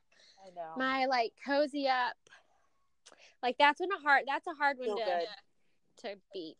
I 0.46 0.50
know. 0.54 0.72
my 0.76 1.06
like 1.06 1.32
cozy 1.44 1.88
up. 1.88 2.16
Like 3.42 3.56
that's 3.58 3.80
when 3.80 3.90
a 3.92 3.98
hard. 3.98 4.24
That's 4.26 4.46
a 4.46 4.54
hard 4.54 4.78
one 4.78 4.96
to 4.96 5.26
to 6.08 6.16
beat. 6.32 6.56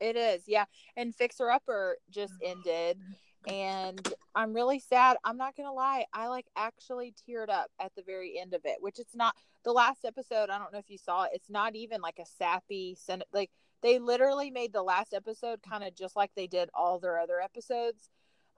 It 0.00 0.16
is, 0.16 0.42
yeah. 0.46 0.66
And 0.96 1.12
Fixer 1.14 1.50
Upper 1.50 1.98
just 2.10 2.34
mm-hmm. 2.34 2.50
ended, 2.68 2.98
and 3.46 4.14
I'm 4.34 4.52
really 4.52 4.80
sad. 4.80 5.16
I'm 5.24 5.36
not 5.36 5.56
gonna 5.56 5.72
lie, 5.72 6.06
I 6.12 6.28
like 6.28 6.46
actually 6.56 7.14
teared 7.28 7.48
up 7.48 7.70
at 7.80 7.94
the 7.94 8.02
very 8.02 8.38
end 8.38 8.54
of 8.54 8.62
it, 8.64 8.78
which 8.80 8.98
it's 8.98 9.14
not 9.14 9.34
the 9.64 9.72
last 9.72 10.04
episode. 10.04 10.50
I 10.50 10.58
don't 10.58 10.72
know 10.72 10.78
if 10.78 10.90
you 10.90 10.98
saw 10.98 11.24
it. 11.24 11.30
It's 11.34 11.50
not 11.50 11.76
even 11.76 12.00
like 12.00 12.18
a 12.18 12.26
sappy, 12.26 12.96
like 13.32 13.50
they 13.82 13.98
literally 13.98 14.50
made 14.50 14.72
the 14.72 14.82
last 14.82 15.14
episode 15.14 15.60
kind 15.62 15.84
of 15.84 15.94
just 15.94 16.16
like 16.16 16.30
they 16.34 16.46
did 16.46 16.68
all 16.74 16.98
their 16.98 17.18
other 17.18 17.40
episodes, 17.40 18.10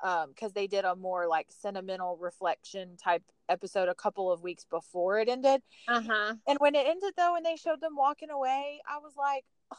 um, 0.02 0.30
because 0.30 0.52
they 0.52 0.66
did 0.66 0.84
a 0.84 0.96
more 0.96 1.26
like 1.28 1.48
sentimental 1.50 2.16
reflection 2.18 2.96
type 2.96 3.22
episode 3.48 3.88
a 3.88 3.94
couple 3.94 4.32
of 4.32 4.42
weeks 4.42 4.64
before 4.64 5.18
it 5.18 5.28
ended. 5.28 5.62
Uh 5.88 6.00
huh. 6.00 6.34
And 6.46 6.58
when 6.58 6.74
it 6.74 6.86
ended 6.86 7.12
though, 7.16 7.36
and 7.36 7.44
they 7.44 7.56
showed 7.56 7.80
them 7.80 7.96
walking 7.96 8.30
away, 8.30 8.80
I 8.88 8.98
was 8.98 9.12
like, 9.16 9.44
"Oh, 9.72 9.76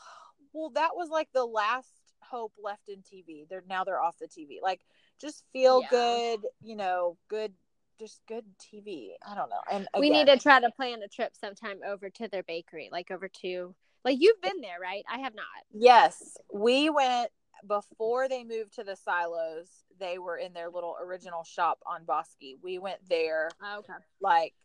well, 0.53 0.69
that 0.71 0.91
was 0.95 1.09
like 1.09 1.29
the 1.33 1.45
last 1.45 2.00
hope 2.31 2.53
left 2.61 2.87
in 2.87 2.99
TV. 3.03 3.45
They're 3.49 3.63
now 3.67 3.83
they're 3.83 4.01
off 4.01 4.15
the 4.19 4.27
TV. 4.27 4.59
Like, 4.61 4.81
just 5.19 5.43
feel 5.51 5.81
Yeah. 5.81 5.89
good, 5.89 6.39
you 6.61 6.75
know, 6.75 7.17
good, 7.27 7.53
just 7.99 8.21
good 8.27 8.45
TV. 8.57 9.11
I 9.27 9.35
don't 9.35 9.49
know. 9.49 9.61
And 9.71 9.87
we 9.99 10.09
need 10.09 10.27
to 10.27 10.37
try 10.37 10.59
to 10.59 10.71
plan 10.71 11.01
a 11.03 11.07
trip 11.07 11.35
sometime 11.35 11.79
over 11.85 12.09
to 12.09 12.27
their 12.27 12.43
bakery, 12.43 12.89
like 12.91 13.11
over 13.11 13.27
to 13.41 13.75
like 14.03 14.17
you've 14.19 14.41
been 14.41 14.61
there, 14.61 14.79
right? 14.81 15.03
I 15.11 15.19
have 15.19 15.35
not. 15.35 15.45
Yes, 15.71 16.37
we 16.51 16.89
went 16.89 17.29
before 17.67 18.27
they 18.27 18.43
moved 18.43 18.73
to 18.75 18.83
the 18.83 18.95
silos. 18.95 19.67
They 19.99 20.17
were 20.17 20.37
in 20.37 20.53
their 20.53 20.69
little 20.69 20.95
original 20.99 21.43
shop 21.43 21.79
on 21.85 22.05
Bosque. 22.05 22.57
We 22.63 22.79
went 22.79 23.07
there 23.07 23.49
Oh, 23.61 23.79
okay. 23.79 23.93
like 24.19 24.55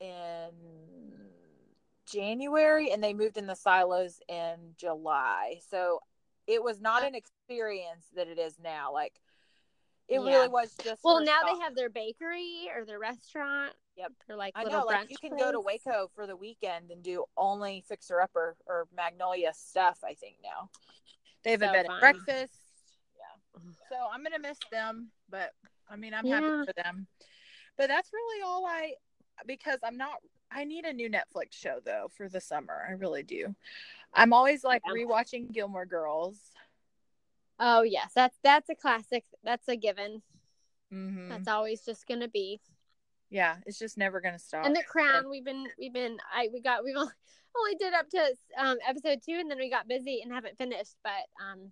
in 0.00 0.52
January 2.06 2.92
and 2.92 3.02
they 3.02 3.14
moved 3.14 3.36
in 3.36 3.46
the 3.46 3.54
silos 3.56 4.20
in 4.28 4.74
July. 4.76 5.60
So 5.68 6.00
it 6.50 6.62
was 6.62 6.80
not 6.80 7.02
uh, 7.02 7.06
an 7.06 7.14
experience 7.14 8.06
that 8.16 8.28
it 8.28 8.38
is 8.38 8.58
now. 8.62 8.92
Like 8.92 9.14
it 10.08 10.20
Yeah. 10.20 10.24
really 10.36 10.48
was 10.48 10.74
just 10.82 11.04
Well, 11.04 11.24
now 11.24 11.42
they 11.44 11.58
have 11.60 11.74
their 11.74 11.88
bakery 11.90 12.68
or 12.74 12.84
their 12.84 12.98
restaurant. 12.98 13.72
Yep. 13.96 14.12
They're 14.26 14.36
like 14.36 14.54
I 14.56 14.64
little 14.64 14.80
know, 14.80 14.86
like 14.86 15.10
you 15.10 15.16
can 15.18 15.36
go 15.36 15.52
to. 15.52 15.60
Waco 15.60 16.10
for 16.14 16.26
the 16.26 16.36
weekend 16.36 16.90
and 16.90 17.02
do 17.02 17.24
only 17.36 17.84
fixer 17.86 18.20
upper 18.20 18.56
or 18.66 18.88
Magnolia 18.94 19.52
stuff. 19.54 19.98
I 20.04 20.14
think 20.14 20.36
now 20.42 20.70
they 21.44 21.52
have 21.52 21.62
a 21.62 21.66
So 21.66 21.72
bed 21.72 21.86
and 21.86 22.00
breakfast. 22.00 22.54
Yeah, 23.16 23.60
so 23.88 23.96
I'm 24.12 24.22
gonna 24.22 24.38
miss 24.38 24.58
them, 24.70 25.10
but 25.28 25.52
I 25.88 25.96
mean 25.96 26.14
I'm 26.14 26.26
Yeah. 26.26 26.36
happy 26.40 26.64
for 26.64 26.72
them. 26.82 27.06
But 27.76 27.88
that's 27.88 28.12
really 28.12 28.42
all 28.42 28.66
I 28.66 28.94
because 29.46 29.78
I'm 29.84 29.96
not. 29.96 30.16
I 30.52 30.64
need 30.64 30.84
a 30.84 30.92
new 30.92 31.08
Netflix 31.08 31.52
show 31.52 31.78
though 31.84 32.08
for 32.16 32.28
the 32.28 32.40
summer. 32.40 32.84
I 32.88 32.92
really 32.92 33.22
do. 33.22 33.54
I'm 34.14 34.32
always 34.32 34.64
like 34.64 34.82
rewatching 34.84 35.52
Gilmore 35.52 35.86
Girls. 35.86 36.38
Oh 37.58 37.82
yes, 37.82 38.12
that's 38.14 38.38
that's 38.42 38.68
a 38.70 38.74
classic. 38.74 39.24
That's 39.44 39.68
a 39.68 39.76
given. 39.76 40.22
hmm 40.90 41.28
That's 41.28 41.48
always 41.48 41.82
just 41.84 42.06
gonna 42.06 42.28
be. 42.28 42.60
Yeah, 43.28 43.56
it's 43.66 43.78
just 43.78 43.96
never 43.96 44.20
gonna 44.20 44.38
stop. 44.38 44.66
And 44.66 44.74
the 44.74 44.82
Crown, 44.82 45.30
we've 45.30 45.44
been 45.44 45.66
we've 45.78 45.92
been 45.92 46.18
I 46.34 46.48
we 46.52 46.60
got 46.60 46.82
we've 46.84 46.96
only, 46.98 47.12
only 47.56 47.74
did 47.76 47.94
up 47.94 48.08
to 48.10 48.34
um 48.58 48.78
episode 48.86 49.20
two, 49.24 49.34
and 49.38 49.50
then 49.50 49.58
we 49.58 49.70
got 49.70 49.86
busy 49.86 50.20
and 50.22 50.32
haven't 50.32 50.58
finished. 50.58 50.96
But 51.04 51.28
um, 51.40 51.70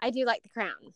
I 0.00 0.10
do 0.10 0.24
like 0.24 0.42
the 0.42 0.48
Crown. 0.50 0.94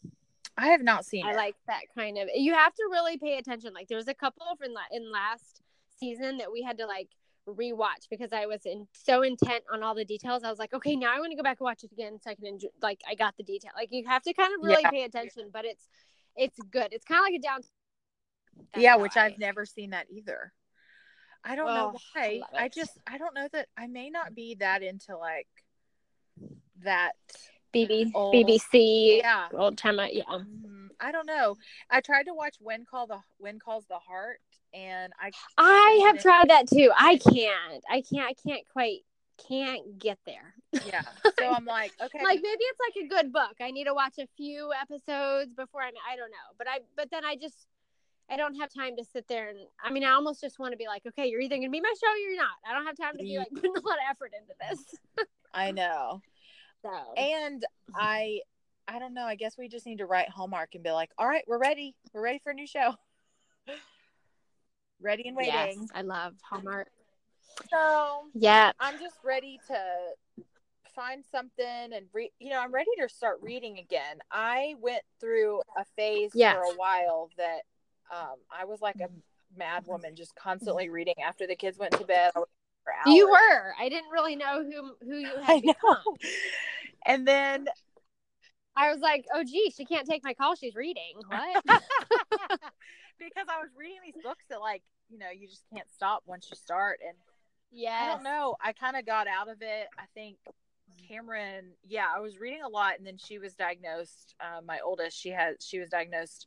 I 0.56 0.68
have 0.68 0.82
not 0.82 1.04
seen 1.04 1.26
I 1.26 1.32
it. 1.32 1.36
like 1.36 1.56
that 1.66 1.82
kind 1.96 2.16
of. 2.18 2.28
You 2.32 2.54
have 2.54 2.74
to 2.74 2.88
really 2.92 3.18
pay 3.18 3.38
attention. 3.38 3.72
Like 3.74 3.88
there 3.88 3.98
was 3.98 4.06
a 4.08 4.14
couple 4.14 4.46
from 4.56 4.72
la- 4.72 4.80
in 4.92 5.10
last 5.10 5.62
season 5.98 6.38
that 6.38 6.52
we 6.52 6.62
had 6.62 6.78
to 6.78 6.86
like 6.86 7.08
rewatch 7.48 8.08
because 8.10 8.32
I 8.32 8.46
was 8.46 8.64
in 8.64 8.86
so 8.92 9.22
intent 9.22 9.64
on 9.72 9.82
all 9.82 9.94
the 9.94 10.04
details. 10.04 10.42
I 10.44 10.50
was 10.50 10.58
like, 10.58 10.72
okay, 10.72 10.96
now 10.96 11.14
I 11.14 11.18
want 11.20 11.30
to 11.32 11.36
go 11.36 11.42
back 11.42 11.58
and 11.60 11.64
watch 11.64 11.84
it 11.84 11.92
again 11.92 12.18
so 12.22 12.30
I 12.30 12.34
can 12.34 12.46
enjoy. 12.46 12.68
Like 12.82 13.00
I 13.08 13.14
got 13.14 13.36
the 13.36 13.42
detail. 13.42 13.72
Like 13.76 13.88
you 13.92 14.06
have 14.06 14.22
to 14.22 14.32
kind 14.32 14.52
of 14.54 14.62
really 14.62 14.82
Yeah. 14.82 14.90
pay 14.90 15.02
attention, 15.04 15.50
but 15.52 15.64
it's 15.64 15.88
it's 16.36 16.58
good. 16.70 16.88
It's 16.92 17.04
kind 17.04 17.20
of 17.20 17.24
like 17.24 17.34
a 17.34 17.42
down. 17.42 17.60
That's 18.72 18.82
yeah, 18.82 18.96
which 18.96 19.16
I- 19.16 19.26
I've 19.26 19.38
never 19.38 19.66
seen 19.66 19.90
that 19.90 20.06
either. 20.10 20.52
I 21.44 21.56
don't 21.56 21.68
Oh, 21.68 21.74
know 21.74 21.98
I 22.16 22.18
why. 22.18 22.38
love 22.40 22.50
I 22.54 22.68
just 22.68 22.98
I 23.06 23.18
don't 23.18 23.34
know 23.34 23.48
that 23.52 23.68
I 23.76 23.86
may 23.86 24.08
not 24.10 24.34
be 24.34 24.54
that 24.56 24.82
into 24.82 25.16
like 25.16 25.48
that. 26.82 27.12
BB 27.74 28.12
old- 28.14 28.34
BBC 28.34 29.18
Yeah. 29.18 29.48
old 29.52 29.76
time. 29.76 29.98
Yeah. 30.10 30.22
Mhm. 30.24 30.83
I 31.00 31.12
don't 31.12 31.26
know. 31.26 31.56
I 31.90 32.00
tried 32.00 32.24
to 32.24 32.34
watch 32.34 32.56
When 32.60 32.84
Call 32.84 33.06
the 33.06 33.18
When 33.38 33.58
Calls 33.58 33.84
the 33.88 33.98
Heart, 33.98 34.40
and 34.72 35.12
I 35.20 35.30
I 35.58 36.02
have 36.06 36.20
tried 36.20 36.48
that 36.50 36.68
too. 36.68 36.90
I 36.96 37.16
can't. 37.16 37.84
I 37.90 38.02
can't. 38.02 38.28
I 38.28 38.34
can't 38.46 38.62
quite. 38.72 39.00
Can't 39.48 39.98
get 39.98 40.18
there. 40.26 40.54
yeah. 40.86 41.02
So 41.38 41.50
I'm 41.50 41.64
like, 41.64 41.92
okay, 42.00 42.22
like 42.22 42.40
maybe 42.40 42.60
it's 42.60 42.78
like 42.80 43.04
a 43.04 43.08
good 43.08 43.32
book. 43.32 43.56
I 43.60 43.72
need 43.72 43.84
to 43.84 43.94
watch 43.94 44.14
a 44.20 44.28
few 44.36 44.70
episodes 44.80 45.52
before 45.54 45.82
I'm. 45.82 45.92
I 46.08 46.16
don't 46.16 46.30
know, 46.30 46.54
but 46.56 46.68
I. 46.68 46.78
But 46.96 47.10
then 47.10 47.24
I 47.24 47.36
just. 47.36 47.66
I 48.30 48.36
don't 48.38 48.54
have 48.54 48.72
time 48.72 48.96
to 48.96 49.04
sit 49.04 49.26
there 49.28 49.48
and. 49.48 49.58
I 49.82 49.90
mean, 49.90 50.04
I 50.04 50.12
almost 50.12 50.40
just 50.40 50.58
want 50.58 50.72
to 50.72 50.78
be 50.78 50.86
like, 50.86 51.02
okay, 51.06 51.26
you're 51.26 51.40
either 51.40 51.56
gonna 51.56 51.68
be 51.68 51.80
my 51.80 51.92
show 52.00 52.10
or 52.10 52.16
you're 52.16 52.36
not. 52.36 52.54
I 52.68 52.72
don't 52.72 52.86
have 52.86 52.96
time 52.96 53.16
to 53.18 53.24
be 53.24 53.36
like 53.36 53.48
putting 53.54 53.76
a 53.76 53.80
lot 53.80 53.96
of 53.96 54.04
effort 54.08 54.32
into 54.38 54.54
this. 54.70 55.26
I 55.52 55.72
know. 55.72 56.20
So. 56.84 57.14
And 57.16 57.64
I 57.94 58.40
I 58.86 58.98
don't 58.98 59.14
know. 59.14 59.24
I 59.24 59.34
guess 59.34 59.56
we 59.56 59.68
just 59.68 59.86
need 59.86 59.98
to 59.98 60.06
write 60.06 60.28
Hallmark 60.28 60.74
and 60.74 60.84
be 60.84 60.90
like, 60.90 61.10
all 61.18 61.26
right, 61.26 61.44
we're 61.46 61.58
ready. 61.58 61.94
We're 62.12 62.22
ready 62.22 62.38
for 62.42 62.50
a 62.50 62.54
new 62.54 62.66
show. 62.66 62.94
ready 65.00 65.26
and 65.28 65.36
waiting. 65.36 65.52
yes, 65.54 65.76
I 65.94 66.02
love 66.02 66.34
Hallmark. 66.42 66.88
So 67.70 68.24
Yeah. 68.34 68.72
I'm 68.80 68.98
just 68.98 69.16
ready 69.24 69.58
to 69.68 70.44
find 70.94 71.24
something 71.30 71.92
and 71.94 72.06
read. 72.12 72.30
You 72.38 72.50
know, 72.50 72.60
I'm 72.60 72.72
ready 72.72 72.90
to 73.00 73.08
start 73.08 73.38
reading 73.42 73.78
again. 73.78 74.18
I 74.30 74.74
went 74.80 75.02
through 75.20 75.60
a 75.76 75.84
phase 75.96 76.30
Yes. 76.34 76.54
for 76.56 76.62
a 76.62 76.76
while 76.76 77.30
that 77.38 77.60
um, 78.12 78.36
I 78.50 78.64
was 78.64 78.80
like 78.80 78.96
a 79.00 79.08
mad 79.56 79.86
woman, 79.86 80.14
just 80.14 80.34
constantly 80.36 80.88
reading 80.90 81.14
after 81.24 81.46
the 81.46 81.56
kids 81.56 81.78
went 81.78 81.92
to 81.92 82.04
bed. 82.04 82.32
I 82.36 82.40
would 82.40 82.48
read 82.86 82.94
for 83.04 83.10
You 83.10 83.28
were. 83.30 83.74
I 83.78 83.88
didn't 83.88 84.10
really 84.10 84.36
know 84.36 84.62
who 84.62 84.94
who 85.06 85.16
you 85.16 85.32
I 85.42 85.54
had 85.54 85.64
know. 85.64 85.72
become. 85.72 86.16
And 87.06 87.26
then 87.28 87.68
I 88.76 88.90
was 88.90 89.00
like, 89.00 89.24
oh 89.34 89.44
gee, 89.44 89.72
she 89.76 89.84
can't 89.84 90.06
take 90.06 90.24
my 90.24 90.34
call. 90.34 90.54
She's 90.56 90.74
reading. 90.74 91.14
What? 91.28 91.64
because 93.18 93.46
I 93.48 93.60
was 93.60 93.70
reading 93.76 93.98
these 94.04 94.22
books 94.22 94.44
that 94.50 94.60
like 94.60 94.82
you 95.08 95.18
know 95.18 95.30
you 95.30 95.48
just 95.48 95.64
can't 95.72 95.90
stop 95.92 96.22
once 96.26 96.48
you 96.50 96.56
start 96.56 97.00
and 97.06 97.16
yeah, 97.72 98.00
I 98.02 98.06
don't 98.14 98.22
know 98.22 98.56
I 98.62 98.72
kind 98.72 98.96
of 98.96 99.06
got 99.06 99.26
out 99.26 99.48
of 99.48 99.58
it 99.60 99.88
I 99.98 100.04
think 100.14 100.36
Cameron 101.08 101.72
yeah 101.86 102.06
I 102.14 102.20
was 102.20 102.38
reading 102.38 102.62
a 102.62 102.68
lot 102.68 102.94
and 102.98 103.06
then 103.06 103.18
she 103.18 103.38
was 103.38 103.54
diagnosed 103.54 104.34
uh, 104.40 104.60
my 104.66 104.80
oldest 104.84 105.18
she 105.18 105.30
has, 105.30 105.56
she 105.60 105.78
was 105.78 105.88
diagnosed 105.88 106.46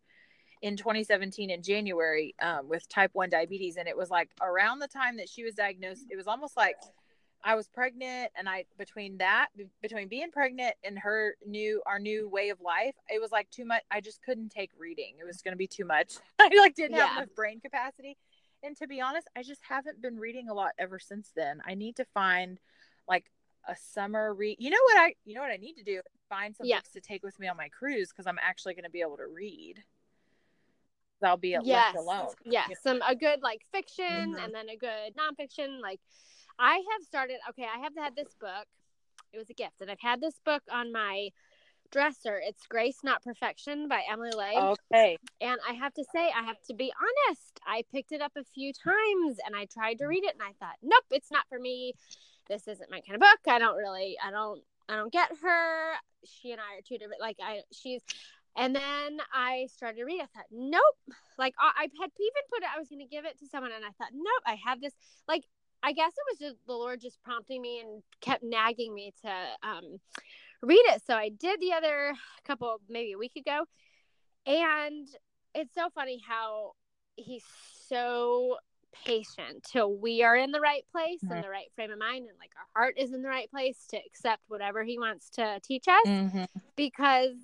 in 0.61 0.75
2017 0.75 1.49
in 1.49 1.61
January 1.61 2.33
um, 2.41 2.67
with 2.67 2.87
type 2.89 3.11
1 3.13 3.29
diabetes 3.29 3.77
and 3.77 3.87
it 3.87 3.95
was 3.95 4.09
like 4.09 4.29
around 4.41 4.79
the 4.79 4.87
time 4.87 5.17
that 5.17 5.29
she 5.29 5.43
was 5.43 5.55
diagnosed 5.55 6.05
it 6.09 6.15
was 6.15 6.27
almost 6.27 6.57
like 6.57 6.75
I 7.43 7.55
was 7.55 7.67
pregnant 7.67 8.31
and 8.35 8.49
I 8.49 8.65
between 8.77 9.17
that 9.19 9.47
between 9.81 10.07
being 10.07 10.31
pregnant 10.31 10.75
and 10.83 10.99
her 10.99 11.35
new 11.45 11.81
our 11.85 11.99
new 11.99 12.27
way 12.27 12.49
of 12.49 12.59
life 12.61 12.95
it 13.09 13.21
was 13.21 13.31
like 13.31 13.49
too 13.49 13.65
much 13.65 13.83
I 13.91 14.01
just 14.01 14.21
couldn't 14.23 14.49
take 14.49 14.71
reading 14.77 15.15
it 15.19 15.25
was 15.25 15.41
going 15.41 15.53
to 15.53 15.57
be 15.57 15.67
too 15.67 15.85
much 15.85 16.15
I 16.39 16.49
like 16.57 16.75
didn't 16.75 16.97
have 16.97 17.11
enough 17.11 17.35
brain 17.35 17.59
capacity 17.59 18.17
and 18.63 18.75
to 18.77 18.87
be 18.87 19.01
honest 19.01 19.27
I 19.35 19.43
just 19.43 19.61
haven't 19.67 20.01
been 20.01 20.19
reading 20.19 20.49
a 20.49 20.53
lot 20.53 20.71
ever 20.77 20.99
since 20.99 21.31
then 21.35 21.61
I 21.65 21.75
need 21.75 21.95
to 21.97 22.05
find 22.13 22.59
like 23.07 23.25
a 23.67 23.75
summer 23.75 24.33
read 24.33 24.57
you 24.59 24.69
know 24.69 24.77
what 24.85 24.97
I 24.97 25.15
you 25.25 25.35
know 25.35 25.41
what 25.41 25.51
I 25.51 25.57
need 25.57 25.75
to 25.75 25.83
do 25.83 26.01
find 26.29 26.55
some 26.55 26.67
Yeah. 26.67 26.77
books 26.77 26.91
to 26.91 27.01
take 27.01 27.23
with 27.23 27.39
me 27.39 27.47
on 27.47 27.55
my 27.57 27.69
cruise 27.69 28.09
because 28.09 28.27
I'm 28.27 28.39
actually 28.41 28.73
going 28.73 28.83
to 28.83 28.89
be 28.89 29.01
able 29.01 29.17
to 29.17 29.27
read 29.27 29.83
I'll 31.23 31.37
be 31.37 31.49
yes. 31.49 31.63
left 31.65 31.95
alone 31.95 32.33
Yes. 32.45 32.69
you 32.69 32.75
know? 32.75 32.79
Some 32.83 33.01
a 33.07 33.15
good 33.15 33.41
like 33.41 33.61
fiction 33.71 34.35
Mhm. 34.35 34.43
and 34.43 34.53
then 34.53 34.69
a 34.69 34.75
good 34.75 35.15
nonfiction. 35.15 35.79
Like 35.81 35.99
I 36.59 36.75
have 36.75 37.03
started 37.05 37.37
okay, 37.49 37.63
I 37.63 37.79
have 37.79 37.93
had 37.97 38.15
this 38.15 38.33
book. 38.39 38.65
It 39.33 39.37
was 39.37 39.49
a 39.49 39.53
gift, 39.53 39.81
and 39.81 39.91
I've 39.91 39.99
had 39.99 40.21
this 40.21 40.39
book 40.45 40.63
on 40.71 40.91
my 40.91 41.29
dresser. 41.91 42.39
It's 42.43 42.65
Grace 42.67 42.99
Not 43.03 43.23
Perfection 43.23 43.87
by 43.87 44.01
Emily 44.11 44.31
Ley. 44.35 44.53
okay 44.55 45.17
And 45.41 45.59
I 45.67 45.73
have 45.73 45.93
to 45.93 46.03
say, 46.13 46.31
I 46.35 46.43
have 46.43 46.61
to 46.67 46.73
be 46.73 46.91
honest. 46.99 47.59
I 47.65 47.83
picked 47.93 48.11
it 48.11 48.21
up 48.21 48.33
a 48.37 48.43
few 48.43 48.73
times 48.73 49.37
and 49.45 49.55
I 49.55 49.67
tried 49.71 49.99
to 49.99 50.05
read 50.05 50.23
it 50.23 50.33
and 50.33 50.41
I 50.41 50.53
thought, 50.59 50.75
nope, 50.81 51.03
it's 51.11 51.31
not 51.31 51.45
for 51.49 51.59
me. 51.59 51.93
This 52.49 52.67
isn't 52.67 52.91
my 52.91 53.01
kind 53.01 53.15
of 53.15 53.21
book. 53.21 53.39
I 53.47 53.59
don't 53.59 53.75
really, 53.75 54.17
I 54.23 54.31
don't, 54.31 54.61
I 54.89 54.95
don't 54.95 55.11
get 55.11 55.29
her. 55.41 55.93
She 56.25 56.51
and 56.51 56.61
I 56.61 56.77
are 56.77 56.81
two 56.85 56.97
different. 56.97 57.21
Like 57.21 57.37
I, 57.41 57.61
she's, 57.71 58.01
and 58.55 58.75
then 58.75 59.19
I 59.33 59.67
started 59.71 59.97
to 59.97 60.05
read. 60.05 60.21
I 60.21 60.25
thought, 60.25 60.45
nope. 60.51 60.81
Like 61.37 61.53
I, 61.59 61.71
I 61.77 61.81
had 61.83 62.11
even 62.19 62.43
put 62.49 62.63
it. 62.63 62.69
I 62.73 62.79
was 62.79 62.89
going 62.89 63.01
to 63.01 63.05
give 63.05 63.23
it 63.23 63.37
to 63.39 63.47
someone, 63.47 63.71
and 63.71 63.85
I 63.85 63.89
thought, 63.89 64.09
nope. 64.13 64.43
I 64.47 64.57
have 64.65 64.81
this. 64.81 64.93
Like 65.27 65.43
I 65.87 65.93
guess 65.93 66.11
it 66.11 66.25
was 66.29 66.37
just 66.37 66.67
the 66.67 66.73
Lord 66.73 66.99
just 66.99 67.23
prompting 67.23 67.61
me 67.61 67.79
and 67.79 68.03
kept 68.19 68.43
nagging 68.43 68.93
me 68.93 69.13
to 69.21 69.29
um, 69.63 69.99
read 70.61 70.83
it. 70.87 71.01
So 71.07 71.15
I 71.15 71.29
did 71.29 71.61
the 71.61 71.71
other 71.71 72.13
couple, 72.45 72.81
maybe 72.89 73.13
a 73.13 73.17
week 73.17 73.37
ago, 73.37 73.63
and 74.45 75.07
it's 75.55 75.73
so 75.73 75.89
funny 75.95 76.21
how 76.27 76.73
he's 77.15 77.45
so 77.87 78.57
patient 79.05 79.63
till 79.63 79.95
we 79.95 80.23
are 80.23 80.35
in 80.35 80.51
the 80.51 80.59
right 80.59 80.83
place 80.91 81.21
Mhm. 81.23 81.37
in 81.37 81.41
the 81.41 81.49
right 81.49 81.71
frame 81.73 81.91
of 81.91 81.99
mind 81.99 82.27
and 82.27 82.37
like 82.37 82.51
our 82.57 82.67
heart 82.75 82.97
is 82.97 83.13
in 83.13 83.21
the 83.21 83.29
right 83.29 83.49
place 83.49 83.85
to 83.87 83.97
accept 83.97 84.41
whatever 84.49 84.83
he 84.83 84.99
wants 84.99 85.29
to 85.29 85.59
teach 85.63 85.87
us 85.87 86.05
mm-hmm. 86.05 86.45
because 86.75 87.37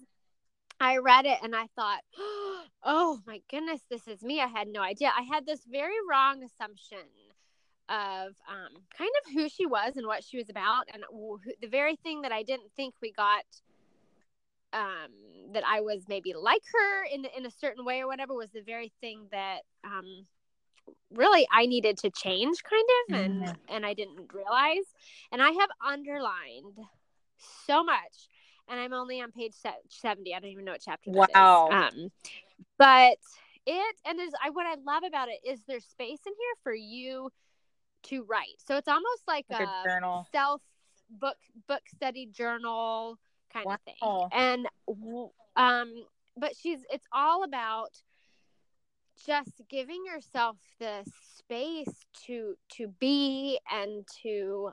I 0.81 0.97
read 0.97 1.25
it 1.25 1.39
and 1.41 1.55
I 1.55 1.67
thought, 1.75 2.01
oh 2.83 3.21
my 3.25 3.41
goodness, 3.49 3.81
this 3.89 4.05
is 4.05 4.21
me. 4.21 4.41
I 4.41 4.47
had 4.47 4.67
no 4.67 4.81
idea. 4.81 5.13
I 5.17 5.21
had 5.21 5.45
this 5.45 5.63
very 5.63 5.95
wrong 6.09 6.43
assumption 6.43 7.07
of 7.89 8.33
um, 8.49 8.81
kind 8.97 9.11
of 9.25 9.33
who 9.33 9.49
she 9.49 9.65
was 9.65 9.93
and 9.95 10.07
what 10.07 10.23
she 10.23 10.37
was 10.37 10.49
about, 10.49 10.85
and 10.93 11.03
who, 11.09 11.39
the 11.61 11.67
very 11.67 11.95
thing 11.97 12.21
that 12.21 12.31
I 12.31 12.43
didn't 12.43 12.71
think 12.75 12.95
we 13.01 13.11
got. 13.11 13.43
Um, 14.71 15.11
that 15.53 15.61
I 15.67 15.81
was 15.81 16.05
maybe 16.07 16.33
like 16.33 16.63
her 16.73 17.03
in 17.13 17.25
in 17.37 17.45
a 17.45 17.51
certain 17.51 17.85
way 17.85 18.01
or 18.01 18.07
whatever 18.07 18.33
was 18.33 18.49
the 18.49 18.63
very 18.63 18.91
thing 19.01 19.27
that 19.31 19.59
um, 19.83 20.25
really 21.11 21.47
I 21.53 21.67
needed 21.67 21.99
to 21.99 22.09
change, 22.09 22.57
kind 22.63 22.87
of, 22.99 23.19
and 23.19 23.57
and 23.69 23.85
I 23.85 23.93
didn't 23.93 24.33
realize. 24.33 24.85
And 25.31 25.43
I 25.43 25.51
have 25.51 25.69
underlined 25.85 26.79
so 27.67 27.83
much 27.83 28.29
and 28.69 28.79
I'm 28.79 28.93
only 28.93 29.21
on 29.21 29.31
page 29.31 29.53
70. 29.89 30.33
I 30.33 30.39
don't 30.39 30.49
even 30.49 30.65
know 30.65 30.73
what 30.73 30.81
chapter. 30.83 31.11
Wow. 31.11 31.69
Um, 31.69 32.11
but 32.77 33.17
it 33.65 33.95
and 34.05 34.19
there's 34.19 34.33
I 34.43 34.49
what 34.49 34.65
I 34.65 34.75
love 34.85 35.03
about 35.07 35.29
it 35.29 35.39
is 35.47 35.61
there's 35.67 35.85
space 35.85 36.19
in 36.25 36.33
here 36.33 36.55
for 36.63 36.73
you 36.73 37.29
to 38.03 38.23
write. 38.23 38.59
So 38.65 38.77
it's 38.77 38.87
almost 38.87 39.23
like, 39.27 39.45
Like 39.49 39.61
a 39.61 39.63
a, 39.63 39.83
journal. 39.85 40.27
self 40.31 40.61
book 41.09 41.37
book 41.67 41.81
study 41.93 42.25
journal 42.31 43.17
kind 43.51 43.67
of 43.67 43.79
thing. 43.81 43.95
And 44.31 44.67
um 45.55 45.93
but 46.37 46.55
she's 46.55 46.79
it's 46.91 47.05
all 47.13 47.43
about 47.43 47.91
just 49.25 49.61
giving 49.69 50.03
yourself 50.05 50.57
the 50.79 51.03
space 51.37 51.93
to 52.25 52.55
to 52.77 52.87
be 52.99 53.59
and 53.71 54.05
to 54.23 54.71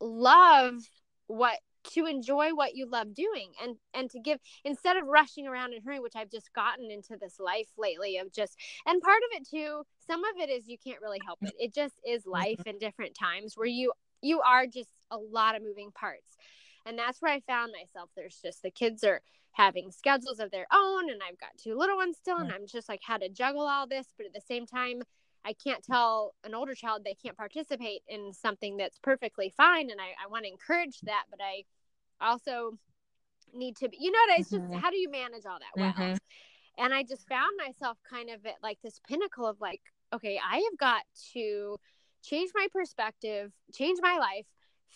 love 0.00 0.74
what 1.26 1.58
to 1.92 2.06
enjoy 2.06 2.50
what 2.50 2.74
you 2.74 2.86
love 2.86 3.14
doing 3.14 3.52
and 3.62 3.76
and 3.92 4.10
to 4.10 4.18
give 4.18 4.38
instead 4.64 4.96
of 4.96 5.06
rushing 5.06 5.46
around 5.46 5.72
and 5.72 5.84
hurrying 5.84 6.02
which 6.02 6.16
i've 6.16 6.30
just 6.30 6.52
gotten 6.54 6.90
into 6.90 7.16
this 7.20 7.38
life 7.38 7.68
lately 7.76 8.16
of 8.16 8.32
just 8.32 8.56
and 8.86 9.02
part 9.02 9.22
of 9.30 9.40
it 9.40 9.48
too 9.48 9.82
some 10.06 10.22
of 10.24 10.36
it 10.38 10.50
is 10.50 10.68
you 10.68 10.76
can't 10.78 11.00
really 11.00 11.20
help 11.24 11.38
it. 11.42 11.54
It 11.58 11.74
just 11.74 11.94
is 12.06 12.22
mm-hmm. 12.26 12.32
life 12.32 12.60
in 12.66 12.78
different 12.78 13.16
times 13.18 13.54
where 13.56 13.66
you 13.66 13.92
you 14.22 14.40
are 14.40 14.66
just 14.66 14.88
a 15.10 15.18
lot 15.18 15.54
of 15.54 15.62
moving 15.62 15.90
parts. 15.92 16.36
And 16.86 16.98
that's 16.98 17.20
where 17.20 17.32
i 17.32 17.40
found 17.40 17.72
myself. 17.72 18.10
There's 18.14 18.38
just 18.42 18.62
the 18.62 18.70
kids 18.70 19.04
are 19.04 19.20
having 19.52 19.92
schedules 19.92 20.40
of 20.40 20.50
their 20.50 20.66
own 20.72 21.08
and 21.08 21.20
i've 21.22 21.38
got 21.38 21.50
two 21.56 21.76
little 21.78 21.96
ones 21.96 22.16
still 22.16 22.38
and 22.38 22.50
mm. 22.50 22.54
i'm 22.56 22.66
just 22.66 22.88
like 22.88 22.98
how 23.04 23.16
to 23.16 23.28
juggle 23.28 23.68
all 23.68 23.86
this 23.86 24.08
but 24.16 24.26
at 24.26 24.34
the 24.34 24.40
same 24.40 24.66
time 24.66 25.00
i 25.44 25.52
can't 25.52 25.82
tell 25.84 26.34
an 26.44 26.54
older 26.54 26.74
child 26.74 27.02
they 27.04 27.14
can't 27.14 27.36
participate 27.36 28.02
in 28.08 28.32
something 28.32 28.76
that's 28.76 28.98
perfectly 29.02 29.52
fine 29.56 29.90
and 29.90 30.00
i, 30.00 30.14
I 30.22 30.28
want 30.30 30.44
to 30.44 30.50
encourage 30.50 31.00
that 31.02 31.24
but 31.30 31.40
i 31.42 31.64
also 32.20 32.78
need 33.52 33.76
to 33.76 33.88
be 33.88 33.98
you 34.00 34.10
know 34.10 34.18
what 34.28 34.40
it's 34.40 34.50
just 34.50 34.64
Mhm. 34.64 34.80
how 34.80 34.90
do 34.90 34.96
you 34.96 35.10
manage 35.10 35.46
all 35.46 35.58
that 35.58 35.80
well 35.80 35.92
Mhm. 35.92 36.18
and 36.78 36.94
i 36.94 37.02
just 37.02 37.28
found 37.28 37.52
myself 37.56 37.98
kind 38.08 38.30
of 38.30 38.44
at 38.46 38.62
like 38.62 38.80
this 38.82 39.00
pinnacle 39.08 39.46
of 39.46 39.60
like 39.60 39.82
okay 40.12 40.40
i 40.44 40.56
have 40.56 40.78
got 40.78 41.02
to 41.32 41.78
change 42.22 42.50
my 42.54 42.66
perspective 42.72 43.52
change 43.72 43.98
my 44.02 44.18
life 44.18 44.46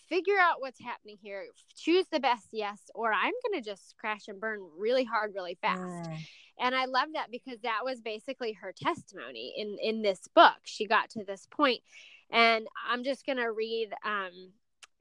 figure 0.07 0.37
out 0.39 0.61
what's 0.61 0.79
happening 0.79 1.17
here. 1.21 1.45
Choose 1.75 2.05
the 2.11 2.19
best 2.19 2.47
yes 2.51 2.79
or 2.95 3.13
i'm 3.13 3.33
gonna 3.43 3.63
just 3.63 3.95
crash 3.97 4.27
and 4.27 4.39
burn 4.39 4.59
really 4.77 5.03
hard 5.03 5.33
really 5.35 5.57
fast. 5.61 5.81
Mm. 5.81 6.17
and 6.59 6.75
i 6.75 6.85
love 6.85 7.09
that 7.13 7.31
because 7.31 7.59
that 7.61 7.79
was 7.83 8.01
basically 8.01 8.53
her 8.53 8.73
testimony 8.75 9.53
in 9.57 9.77
in 9.81 10.01
this 10.01 10.21
book. 10.33 10.57
She 10.63 10.85
got 10.85 11.09
to 11.11 11.23
this 11.23 11.47
point 11.51 11.81
and 12.31 12.67
i'm 12.87 13.03
just 13.03 13.25
gonna 13.25 13.51
read 13.51 13.89
um 14.05 14.51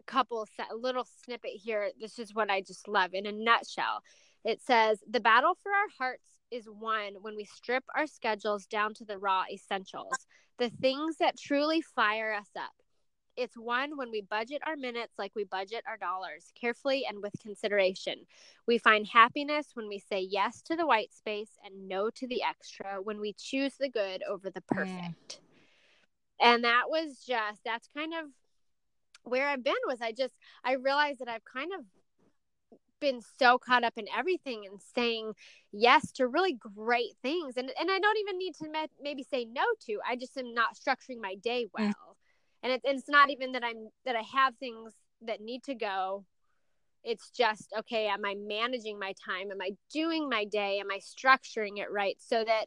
a 0.01 0.05
couple 0.07 0.47
a 0.71 0.75
little 0.75 1.07
snippet 1.25 1.53
here. 1.53 1.91
This 2.01 2.19
is 2.19 2.35
what 2.35 2.51
i 2.51 2.61
just 2.61 2.89
love 2.89 3.15
in 3.15 3.27
a 3.27 3.33
nutshell. 3.33 4.03
It 4.45 4.63
says 4.63 5.01
the 5.09 5.21
battle 5.21 5.57
for 5.63 5.73
our 5.73 5.89
hearts 5.99 6.29
is 6.51 6.69
won 6.69 7.15
when 7.21 7.37
we 7.37 7.45
strip 7.45 7.85
our 7.95 8.07
schedules 8.07 8.67
down 8.67 8.95
to 8.95 9.05
the 9.05 9.19
raw 9.19 9.45
essentials 9.53 10.15
the 10.59 10.71
things 10.71 11.17
that 11.19 11.39
truly 11.39 11.81
fire 11.81 12.33
us 12.33 12.49
up 12.57 12.73
it's 13.39 13.57
one 13.57 13.97
when 13.97 14.11
we 14.11 14.21
budget 14.21 14.61
our 14.67 14.77
minutes 14.77 15.15
like 15.17 15.31
we 15.37 15.45
budget 15.45 15.85
our 15.87 15.97
dollars, 15.97 16.53
carefully 16.61 17.07
and 17.09 17.23
with 17.23 17.33
consideration. 17.41 18.27
We 18.67 18.79
find 18.79 19.07
happiness 19.07 19.69
when 19.75 19.89
we 19.89 20.01
say 20.01 20.21
yes 20.21 20.61
to 20.63 20.75
the 20.75 20.87
white 20.87 21.13
space 21.15 21.53
and 21.65 21.89
no 21.89 22.11
to 22.11 22.27
the 22.27 22.43
extra, 22.43 23.01
when 23.01 23.21
we 23.21 23.35
choose 23.39 23.75
the 23.79 23.89
good 23.89 24.23
over 24.29 24.51
the 24.51 24.61
perfect. 24.63 25.39
And 26.41 26.65
that 26.65 26.85
was 26.89 27.25
just, 27.25 27.61
that's 27.65 27.89
kind 27.97 28.13
of 28.13 28.27
where 29.23 29.49
I've 29.49 29.65
been 29.65 29.75
was 29.87 30.01
I 30.03 30.11
just, 30.11 30.35
I 30.65 30.73
realized 30.73 31.21
that 31.21 31.29
I've 31.29 31.45
kind 31.45 31.71
of 31.79 31.85
been 33.01 33.21
so 33.39 33.59
caught 33.59 33.85
up 33.85 33.95
in 33.97 34.07
everything 34.17 34.67
and 34.69 34.81
saying 34.97 35.33
yes 35.73 36.11
to 36.11 36.27
really 36.27 36.55
great 36.55 37.13
things 37.23 37.57
and 37.57 37.71
and 37.79 37.91
I 37.93 38.01
don't 38.01 38.19
even 38.19 38.39
need 38.39 38.55
to 38.57 38.69
ma- 38.73 38.87
maybe 39.01 39.23
say 39.23 39.45
no 39.45 39.63
to 39.87 39.99
I 40.05 40.17
just 40.17 40.37
am 40.37 40.53
not 40.53 40.75
structuring 40.75 41.21
my 41.21 41.37
day 41.37 41.67
mm. 41.67 41.71
well 41.73 42.08
and 42.69 42.77
it, 42.77 42.81
it's 42.85 43.09
not 43.09 43.31
even 43.31 43.53
that 43.53 43.65
i'm 43.65 43.89
that 44.05 44.17
i 44.17 44.23
have 44.23 44.55
things 44.57 44.93
that 45.23 45.41
need 45.41 45.65
to 45.65 45.75
go. 45.75 46.25
It's 47.03 47.31
just 47.31 47.73
okay 47.79 48.07
am 48.09 48.25
i 48.25 48.35
managing 48.37 48.99
my 48.99 49.15
time? 49.25 49.51
Am 49.51 49.61
i 49.61 49.71
doing 49.93 50.29
my 50.29 50.45
day? 50.45 50.79
Am 50.81 50.91
i 50.91 50.99
structuring 50.99 51.79
it 51.79 51.91
right 51.91 52.17
so 52.21 52.45
that 52.45 52.67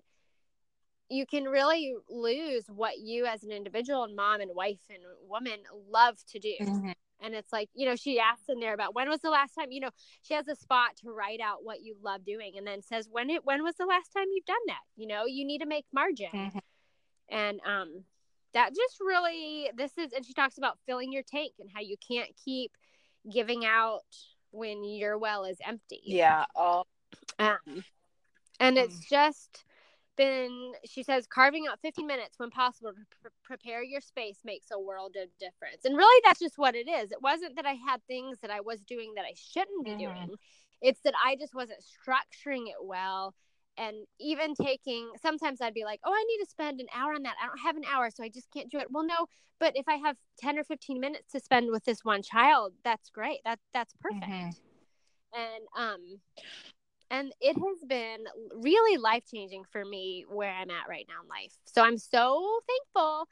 you 1.10 1.26
can 1.26 1.44
really 1.46 1.94
lose 2.10 2.66
what 2.68 3.00
you 3.00 3.26
as 3.26 3.44
an 3.44 3.52
individual 3.52 4.04
and 4.04 4.16
mom 4.16 4.40
and 4.42 4.52
wife 4.56 4.80
and 4.90 5.00
woman 5.28 5.60
love 5.90 6.18
to 6.32 6.40
do. 6.40 6.56
Mhm. 6.60 6.94
and 7.24 7.36
it's 7.36 7.54
like 7.54 7.70
you 7.76 7.86
know 7.86 7.96
she 7.96 8.20
asks 8.20 8.50
in 8.50 8.60
there 8.60 8.74
about 8.74 8.96
when 8.96 9.08
was 9.08 9.20
the 9.22 9.30
last 9.30 9.54
time 9.54 9.72
you 9.72 9.80
know 9.80 9.92
she 10.24 10.34
has 10.34 10.48
a 10.48 10.56
spot 10.56 10.96
to 10.98 11.12
write 11.12 11.40
out 11.40 11.64
what 11.64 11.82
you 11.82 11.96
love 12.02 12.26
doing 12.26 12.58
and 12.58 12.66
then 12.66 12.82
says 12.82 13.08
when 13.12 13.30
it 13.30 13.46
when 13.46 13.62
was 13.64 13.76
the 13.76 13.86
last 13.86 14.12
time 14.12 14.26
you've 14.34 14.46
done 14.46 14.66
that? 14.68 14.82
You 14.96 15.06
know 15.08 15.26
you 15.26 15.46
need 15.46 15.60
to 15.60 15.68
make 15.68 15.86
margin. 15.94 16.32
Mhm. 16.34 16.62
and 17.30 17.62
um 17.66 18.04
that 18.54 18.70
just 18.76 19.00
really 19.00 19.70
this 19.76 19.98
is 19.98 20.14
and 20.14 20.26
she 20.26 20.34
talks 20.34 20.58
about 20.58 20.78
filling 20.86 21.12
your 21.12 21.24
tank 21.24 21.54
and 21.60 21.70
how 21.74 21.82
you 21.82 21.96
can't 22.06 22.32
keep 22.44 22.72
giving 23.32 23.66
out 23.66 24.02
when 24.52 24.84
your 24.84 25.18
well 25.18 25.44
is 25.46 25.58
empty. 25.66 26.02
Yeah. 26.06 26.46
Oh, 26.56 26.84
um, 27.40 27.84
and 28.60 28.78
it's 28.78 29.00
just 29.00 29.66
been 30.18 30.74
she 30.86 31.04
says 31.04 31.26
carving 31.26 31.66
out 31.68 31.80
15 31.82 32.06
minutes 32.06 32.38
when 32.38 32.50
possible 32.50 32.92
to 32.92 32.96
pre- 33.22 33.32
prepare 33.44 33.82
your 33.84 34.02
space 34.02 34.40
makes 34.44 34.68
a 34.72 34.80
world 34.80 35.16
of 35.22 35.30
difference. 35.40 35.86
And 35.86 35.96
really 35.98 36.22
that's 36.26 36.40
just 36.40 36.58
what 36.58 36.76
it 36.76 36.88
is. 36.88 37.12
It 37.12 37.22
wasn't 37.22 37.56
that 37.56 37.66
i 37.66 37.74
had 37.74 38.06
things 38.08 38.40
that 38.42 38.52
i 38.52 38.60
was 38.60 38.82
doing 38.82 39.14
that 39.16 39.26
i 39.26 39.34
shouldn't 39.36 39.86
be 39.86 39.92
Mhm. 39.92 40.00
doing. 40.00 40.36
It's 40.82 41.00
that 41.02 41.14
i 41.24 41.36
just 41.36 41.54
wasn't 41.56 41.80
structuring 41.82 42.68
it 42.68 42.84
well 42.84 43.34
and 43.78 43.96
even 44.20 44.54
taking 44.56 45.10
sometimes 45.22 45.62
i'd 45.62 45.74
be 45.74 45.86
like 45.86 46.00
oh 46.06 46.12
i 46.14 46.24
need 46.28 46.44
to 46.44 46.50
spend 46.50 46.80
an 46.80 46.88
hour 46.96 47.14
on 47.14 47.24
that. 47.24 47.36
I 47.42 47.48
don't 47.48 47.60
have 47.60 47.78
an 47.78 47.86
hour 47.92 48.10
so 48.10 48.24
i 48.24 48.30
just 48.30 48.52
can't 48.52 48.70
do 48.70 48.78
it. 48.80 48.88
Well 48.92 49.06
no 49.06 49.28
but 49.60 49.74
if 49.76 49.88
i 49.88 49.96
have 49.96 50.18
10 50.40 50.58
or 50.60 50.64
15 50.64 51.00
minutes 51.00 51.32
to 51.32 51.40
spend 51.40 51.72
with 51.72 51.86
this 51.86 52.04
one 52.04 52.22
child 52.22 52.74
that's 52.84 53.10
great. 53.10 53.40
That 53.46 53.60
that's 53.74 53.94
perfect. 54.00 54.26
Mhm. 54.26 54.56
and 55.34 55.64
um 55.78 56.22
and 57.10 57.34
it 57.42 57.58
has 57.58 57.84
been 57.88 58.26
really 58.56 58.98
life 58.98 59.24
changing 59.34 59.64
for 59.72 59.84
me 59.86 60.26
where 60.30 60.52
i'm 60.52 60.70
at 60.70 60.88
right 60.90 61.06
now 61.08 61.22
in 61.24 61.28
life. 61.30 61.54
So 61.66 61.82
i'm 61.84 61.98
so 61.98 62.60
thankful 62.68 63.28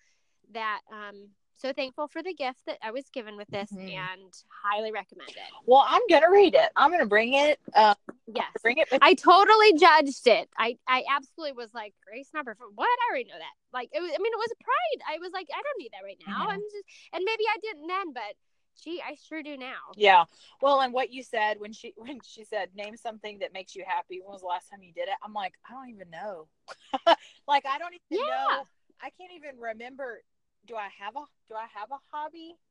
that 0.54 0.82
um 0.92 1.30
so 1.60 1.74
thankful 1.74 2.08
for 2.08 2.24
the 2.24 2.34
gift 2.34 2.60
that 2.66 2.78
i 2.82 2.92
was 2.92 3.06
given 3.14 3.36
with 3.38 3.48
this 3.50 3.72
Mhm. 3.72 3.94
and 3.94 4.34
highly 4.64 4.92
recommend 4.92 5.30
it 5.30 5.38
Well, 5.66 5.86
I'm 5.88 6.02
gonna 6.10 6.32
read 6.32 6.56
it. 6.56 6.70
I'm 6.76 6.90
gonna 6.92 7.06
bring 7.06 7.34
it. 7.34 7.60
Uh, 7.76 7.94
yes 8.28 8.48
bring 8.64 8.78
it. 8.78 8.90
With- 8.92 9.02
I 9.04 9.14
totally 9.14 9.74
judged 9.74 10.26
it. 10.28 10.50
I, 10.58 10.78
I 10.88 11.04
absolutely 11.10 11.54
was 11.54 11.74
like 11.74 11.94
Grace 12.06 12.30
number 12.34 12.56
four. 12.56 12.68
what? 12.74 12.88
I 12.88 13.12
already 13.12 13.26
know 13.30 13.38
that. 13.38 13.56
Like 13.74 13.90
it 13.94 14.00
was. 14.02 14.10
I 14.10 14.18
mean, 14.22 14.34
it 14.34 14.38
was 14.38 14.52
a 14.52 14.64
pride. 14.64 15.00
I 15.16 15.20
was 15.20 15.32
like, 15.34 15.48
I 15.54 15.62
don't 15.62 15.80
need 15.80 15.92
that 15.94 16.04
right 16.04 16.18
now. 16.26 16.48
Mhm. 16.48 16.54
I'm 16.54 16.60
just, 16.72 16.86
and 17.14 17.24
maybe 17.24 17.44
I 17.48 17.58
didn't 17.62 17.88
then, 17.88 18.14
but 18.14 18.34
gee, 18.82 19.02
I 19.06 19.16
sure 19.28 19.44
do 19.44 19.58
now. 19.58 19.92
yeah. 19.96 20.24
Well, 20.62 20.80
and 20.82 20.94
what 20.94 21.12
you 21.12 21.22
said 21.24 21.60
when 21.60 21.74
she 21.74 21.94
when 21.98 22.20
she 22.24 22.44
said 22.46 22.70
name 22.76 22.96
something 22.98 23.40
that 23.40 23.54
makes 23.54 23.76
you 23.76 23.84
happy. 23.86 24.22
When 24.24 24.32
was 24.32 24.42
the 24.42 24.48
last 24.48 24.70
time 24.70 24.82
you 24.82 24.94
did 24.94 25.08
it? 25.10 25.16
I'm 25.24 25.34
like, 25.34 25.54
I 25.70 25.74
don't 25.74 25.90
even 25.90 26.10
know. 26.10 26.48
like 27.48 27.66
I 27.68 27.78
don't 27.78 27.94
even 27.94 28.26
Yeah. 28.26 28.46
know. 28.58 28.64
I 29.02 29.10
can't 29.12 29.32
even 29.36 29.60
remember. 29.60 30.22
Do 30.70 30.76
I 30.76 30.88
have 31.02 31.16
a 31.16 31.26
Do 31.50 31.56
I 31.56 31.66
have 31.74 31.90
a 31.92 31.98
hobby? 32.14 32.54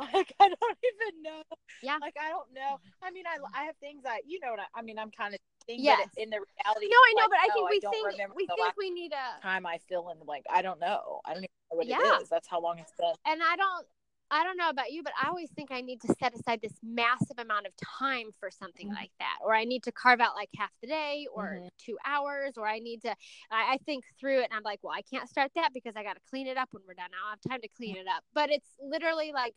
Like 0.00 0.32
I 0.40 0.48
don't 0.48 0.78
even 0.82 1.22
know. 1.22 1.42
Yeah. 1.82 1.98
Like 2.00 2.16
I 2.18 2.30
don't 2.30 2.52
know. 2.54 2.78
I 3.02 3.10
mean, 3.10 3.24
I 3.26 3.38
I 3.54 3.64
have 3.64 3.76
things 3.76 4.02
I 4.06 4.20
you 4.26 4.40
know 4.40 4.50
what 4.52 4.60
I, 4.60 4.78
I 4.78 4.82
mean. 4.82 4.98
I'm 4.98 5.10
kind 5.10 5.34
of 5.34 5.40
thinking 5.66 5.84
Yes. 5.84 6.08
in 6.16 6.30
the 6.30 6.38
reality. 6.38 6.86
No, 6.90 6.96
I 6.96 7.12
know, 7.14 7.22
like, 7.22 7.30
but 7.30 7.38
I 7.38 7.46
no, 7.48 7.54
think 7.54 7.66
oh, 7.66 7.70
we 7.70 7.80
don't 7.80 7.92
think 7.92 8.34
we 8.34 8.46
think 8.46 8.74
we 8.78 8.90
need 8.90 9.12
a 9.12 9.42
time 9.42 9.66
I 9.66 9.78
feel 9.88 10.08
in 10.10 10.26
like 10.26 10.44
I 10.50 10.62
don't 10.62 10.80
know. 10.80 11.20
I 11.24 11.34
don't 11.34 11.44
even 11.44 11.58
know 11.70 11.76
what 11.78 11.86
Yeah. 11.86 11.98
it 12.02 12.22
is. 12.22 12.28
That's 12.28 12.48
how 12.48 12.60
long 12.60 12.78
it's 12.78 12.92
been. 12.98 13.14
and 13.26 13.42
I 13.42 13.56
don't 13.56 13.86
I 14.32 14.44
don't 14.44 14.56
know 14.56 14.70
about 14.70 14.90
you, 14.90 15.02
but 15.02 15.12
I 15.22 15.28
always 15.28 15.50
think 15.50 15.70
I 15.70 15.82
need 15.82 16.00
to 16.00 16.14
set 16.18 16.34
aside 16.34 16.60
this 16.62 16.72
massive 16.82 17.38
amount 17.38 17.66
of 17.66 17.72
time 17.76 18.30
for 18.40 18.50
something 18.50 18.88
Mhm. 18.88 18.94
like 18.94 19.10
that, 19.18 19.38
or 19.44 19.54
I 19.54 19.64
need 19.64 19.82
to 19.84 19.92
carve 19.92 20.20
out 20.20 20.34
like 20.34 20.48
half 20.56 20.70
the 20.80 20.86
day 20.86 21.26
or 21.32 21.58
Mhm. 21.60 21.68
two 21.78 21.98
hours, 22.06 22.56
or 22.56 22.66
I 22.66 22.78
need 22.78 23.02
to. 23.02 23.10
I, 23.50 23.74
I 23.74 23.78
think 23.84 24.04
through 24.18 24.40
it, 24.40 24.44
and 24.44 24.54
I'm 24.54 24.62
like, 24.62 24.80
well, 24.82 24.94
I 24.94 25.02
can't 25.02 25.28
start 25.28 25.52
that 25.54 25.74
because 25.74 25.96
I 25.96 26.02
got 26.02 26.14
to 26.14 26.20
clean 26.30 26.46
it 26.46 26.56
up 26.56 26.70
when 26.72 26.82
we're 26.88 26.94
done. 26.94 27.10
I 27.12 27.18
don't 27.18 27.30
have 27.30 27.52
time 27.52 27.60
to 27.60 27.68
clean 27.68 27.96
it 27.96 28.06
up, 28.08 28.24
but 28.34 28.50
it's 28.50 28.70
literally 28.80 29.32
like. 29.32 29.54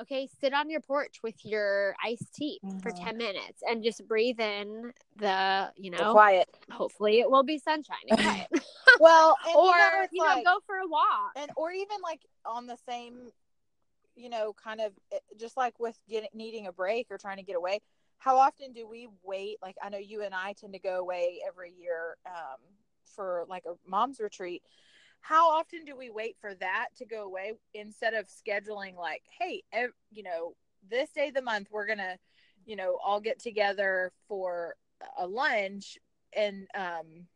Okay, 0.00 0.28
sit 0.40 0.54
on 0.54 0.70
your 0.70 0.80
porch 0.80 1.16
with 1.24 1.34
your 1.44 1.96
iced 2.04 2.32
tea 2.32 2.60
for 2.84 2.92
Mhm. 2.92 3.02
10 3.02 3.16
minutes 3.18 3.64
and 3.68 3.82
just 3.82 4.06
breathe 4.06 4.38
in 4.38 4.92
the, 5.16 5.72
you 5.74 5.90
The 5.90 6.04
know, 6.04 6.12
quiet. 6.12 6.48
hopefully 6.70 7.18
it 7.18 7.28
will 7.28 7.42
be 7.42 7.58
sunshine 7.58 7.96
and 8.06 8.16
quiet. 8.16 8.46
Well, 9.00 9.36
and 9.44 9.56
or, 9.56 9.64
you 9.64 9.76
know, 9.76 10.06
you 10.12 10.22
know, 10.22 10.42
go 10.44 10.60
for 10.66 10.76
a 10.76 10.86
walk. 10.86 11.32
and 11.34 11.50
or 11.56 11.72
even 11.72 11.96
like 12.00 12.20
on 12.46 12.68
the 12.68 12.76
same 12.88 13.32
you 14.18 14.28
know 14.30 14.54
kind 14.62 14.80
of 14.80 14.92
eh, 15.12 15.18
just 15.38 15.56
like 15.56 15.78
with 15.80 15.98
getting 16.08 16.28
needing 16.34 16.66
a 16.66 16.72
break 16.72 17.06
or 17.10 17.18
trying 17.18 17.38
to 17.38 17.42
get 17.44 17.56
away 17.56 17.80
how 18.18 18.36
often 18.36 18.72
do 18.72 18.86
we 18.86 19.08
wait? 19.22 19.58
Like 19.62 19.76
i 19.82 19.88
know 19.88 19.98
you 19.98 20.22
and 20.22 20.34
i 20.34 20.52
tend 20.52 20.72
to 20.74 20.78
go 20.80 20.98
away 20.98 21.40
every 21.46 21.72
year 21.72 22.16
um, 22.26 22.58
for 23.14 23.44
like 23.48 23.64
a 23.66 23.74
mom's 23.88 24.20
retreat. 24.20 24.62
How 25.20 25.50
often 25.50 25.84
do 25.84 25.96
we 25.96 26.10
wait 26.10 26.36
for 26.40 26.54
that 26.54 26.88
to 26.98 27.06
go 27.06 27.24
away 27.24 27.52
instead 27.74 28.14
of 28.14 28.26
scheduling 28.26 28.96
like 28.96 29.22
hey 29.38 29.62
ev- 29.72 29.92
you 30.10 30.22
know 30.22 30.54
this 30.88 31.10
day 31.10 31.28
of 31.28 31.34
the 31.34 31.42
month 31.42 31.68
we're 31.70 31.86
gonna 31.86 32.16
you 32.66 32.76
know 32.76 32.98
all 33.04 33.20
get 33.20 33.38
together 33.40 34.12
for 34.28 34.74
a 35.18 35.26
lunch 35.26 35.98
and 36.34 36.66
um 36.74 37.26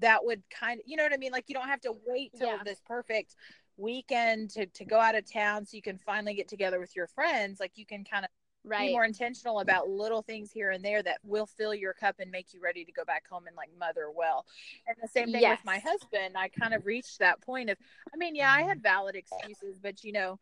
that 0.00 0.24
would 0.24 0.42
kind 0.50 0.78
of 0.80 0.84
you 0.86 0.96
know 0.96 1.02
what 1.02 1.12
i 1.12 1.16
mean? 1.16 1.32
Like 1.32 1.44
you 1.48 1.54
don't 1.54 1.68
have 1.68 1.80
to 1.82 1.94
wait 2.06 2.32
till 2.38 2.48
Yeah. 2.48 2.62
this 2.64 2.80
perfect 2.86 3.34
weekend 3.78 4.50
to, 4.50 4.66
to 4.66 4.84
go 4.84 4.98
out 4.98 5.14
of 5.14 5.30
town 5.30 5.64
so 5.64 5.76
you 5.76 5.82
can 5.82 5.98
finally 5.98 6.34
get 6.34 6.48
together 6.48 6.80
with 6.80 6.94
your 6.96 7.06
friends 7.06 7.60
like 7.60 7.72
you 7.76 7.86
can 7.86 8.04
kind 8.04 8.24
of 8.24 8.30
right 8.64 8.88
be 8.88 8.92
more 8.92 9.04
intentional 9.04 9.60
about 9.60 9.88
little 9.88 10.20
things 10.20 10.50
here 10.52 10.70
and 10.70 10.84
there 10.84 11.02
that 11.02 11.18
will 11.24 11.46
fill 11.46 11.74
your 11.74 11.94
cup 11.94 12.16
and 12.18 12.30
make 12.30 12.52
you 12.52 12.60
ready 12.60 12.84
to 12.84 12.92
go 12.92 13.04
back 13.04 13.24
home 13.28 13.46
and 13.46 13.56
like 13.56 13.70
mother 13.78 14.10
well 14.14 14.44
and 14.86 14.96
the 15.00 15.08
same 15.08 15.30
thing 15.30 15.40
Yes. 15.42 15.58
with 15.58 15.64
my 15.64 15.78
husband 15.78 16.34
i 16.36 16.48
kind 16.48 16.74
of 16.74 16.84
reached 16.84 17.20
that 17.20 17.40
point 17.40 17.70
of 17.70 17.78
i 18.12 18.16
mean 18.16 18.34
yeah 18.34 18.50
i 18.50 18.62
had 18.62 18.82
valid 18.82 19.14
excuses 19.14 19.78
but 19.80 20.02
you 20.04 20.12
know 20.12 20.38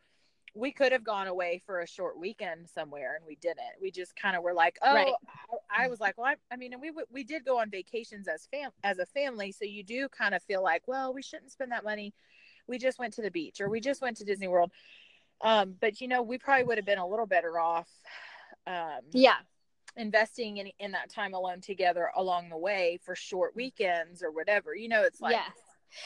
we 0.54 0.72
could 0.72 0.92
have 0.92 1.04
gone 1.04 1.26
away 1.26 1.60
for 1.66 1.80
a 1.80 1.86
short 1.86 2.18
weekend 2.18 2.68
somewhere 2.68 3.16
and 3.16 3.26
we 3.26 3.36
didn't 3.36 3.58
we 3.80 3.90
just 3.90 4.16
kind 4.16 4.34
of 4.36 4.42
were 4.42 4.54
like 4.54 4.78
oh 4.82 4.94
Right. 4.94 5.14
I, 5.70 5.84
I 5.84 5.88
was 5.88 6.00
like 6.00 6.16
well 6.16 6.26
I, 6.26 6.36
I 6.50 6.56
mean 6.56 6.72
and 6.72 6.80
we 6.80 6.90
we 7.10 7.24
did 7.24 7.44
go 7.44 7.58
on 7.60 7.70
vacations 7.70 8.26
as 8.28 8.48
fam 8.50 8.70
as 8.82 8.98
a 8.98 9.06
family 9.06 9.52
so 9.52 9.64
you 9.66 9.84
do 9.84 10.08
kind 10.08 10.34
of 10.34 10.42
feel 10.42 10.62
like 10.62 10.82
well 10.86 11.12
we 11.12 11.22
shouldn't 11.22 11.52
spend 11.52 11.72
that 11.72 11.84
money 11.84 12.14
we 12.68 12.78
just 12.78 12.98
went 12.98 13.14
to 13.14 13.22
the 13.22 13.30
beach 13.30 13.60
or 13.60 13.68
we 13.68 13.80
just 13.80 14.02
went 14.02 14.16
to 14.18 14.24
disney 14.24 14.48
world. 14.48 14.70
Um 15.42 15.74
but 15.80 16.00
you 16.00 16.08
know 16.08 16.22
we 16.22 16.38
probably 16.38 16.64
would 16.64 16.78
have 16.78 16.86
been 16.86 16.98
a 16.98 17.06
little 17.06 17.26
better 17.26 17.58
off 17.58 17.88
um 18.66 19.00
yeah. 19.12 19.36
investing 19.96 20.58
in, 20.58 20.70
in 20.78 20.92
that 20.92 21.10
time 21.10 21.34
alone 21.34 21.60
together 21.60 22.10
along 22.16 22.48
the 22.48 22.58
way 22.58 22.98
for 23.04 23.14
short 23.14 23.54
weekends 23.54 24.22
or 24.22 24.30
whatever. 24.30 24.74
You 24.74 24.88
know 24.88 25.02
it's 25.02 25.20
like 25.20 25.36
yes. 25.36 25.50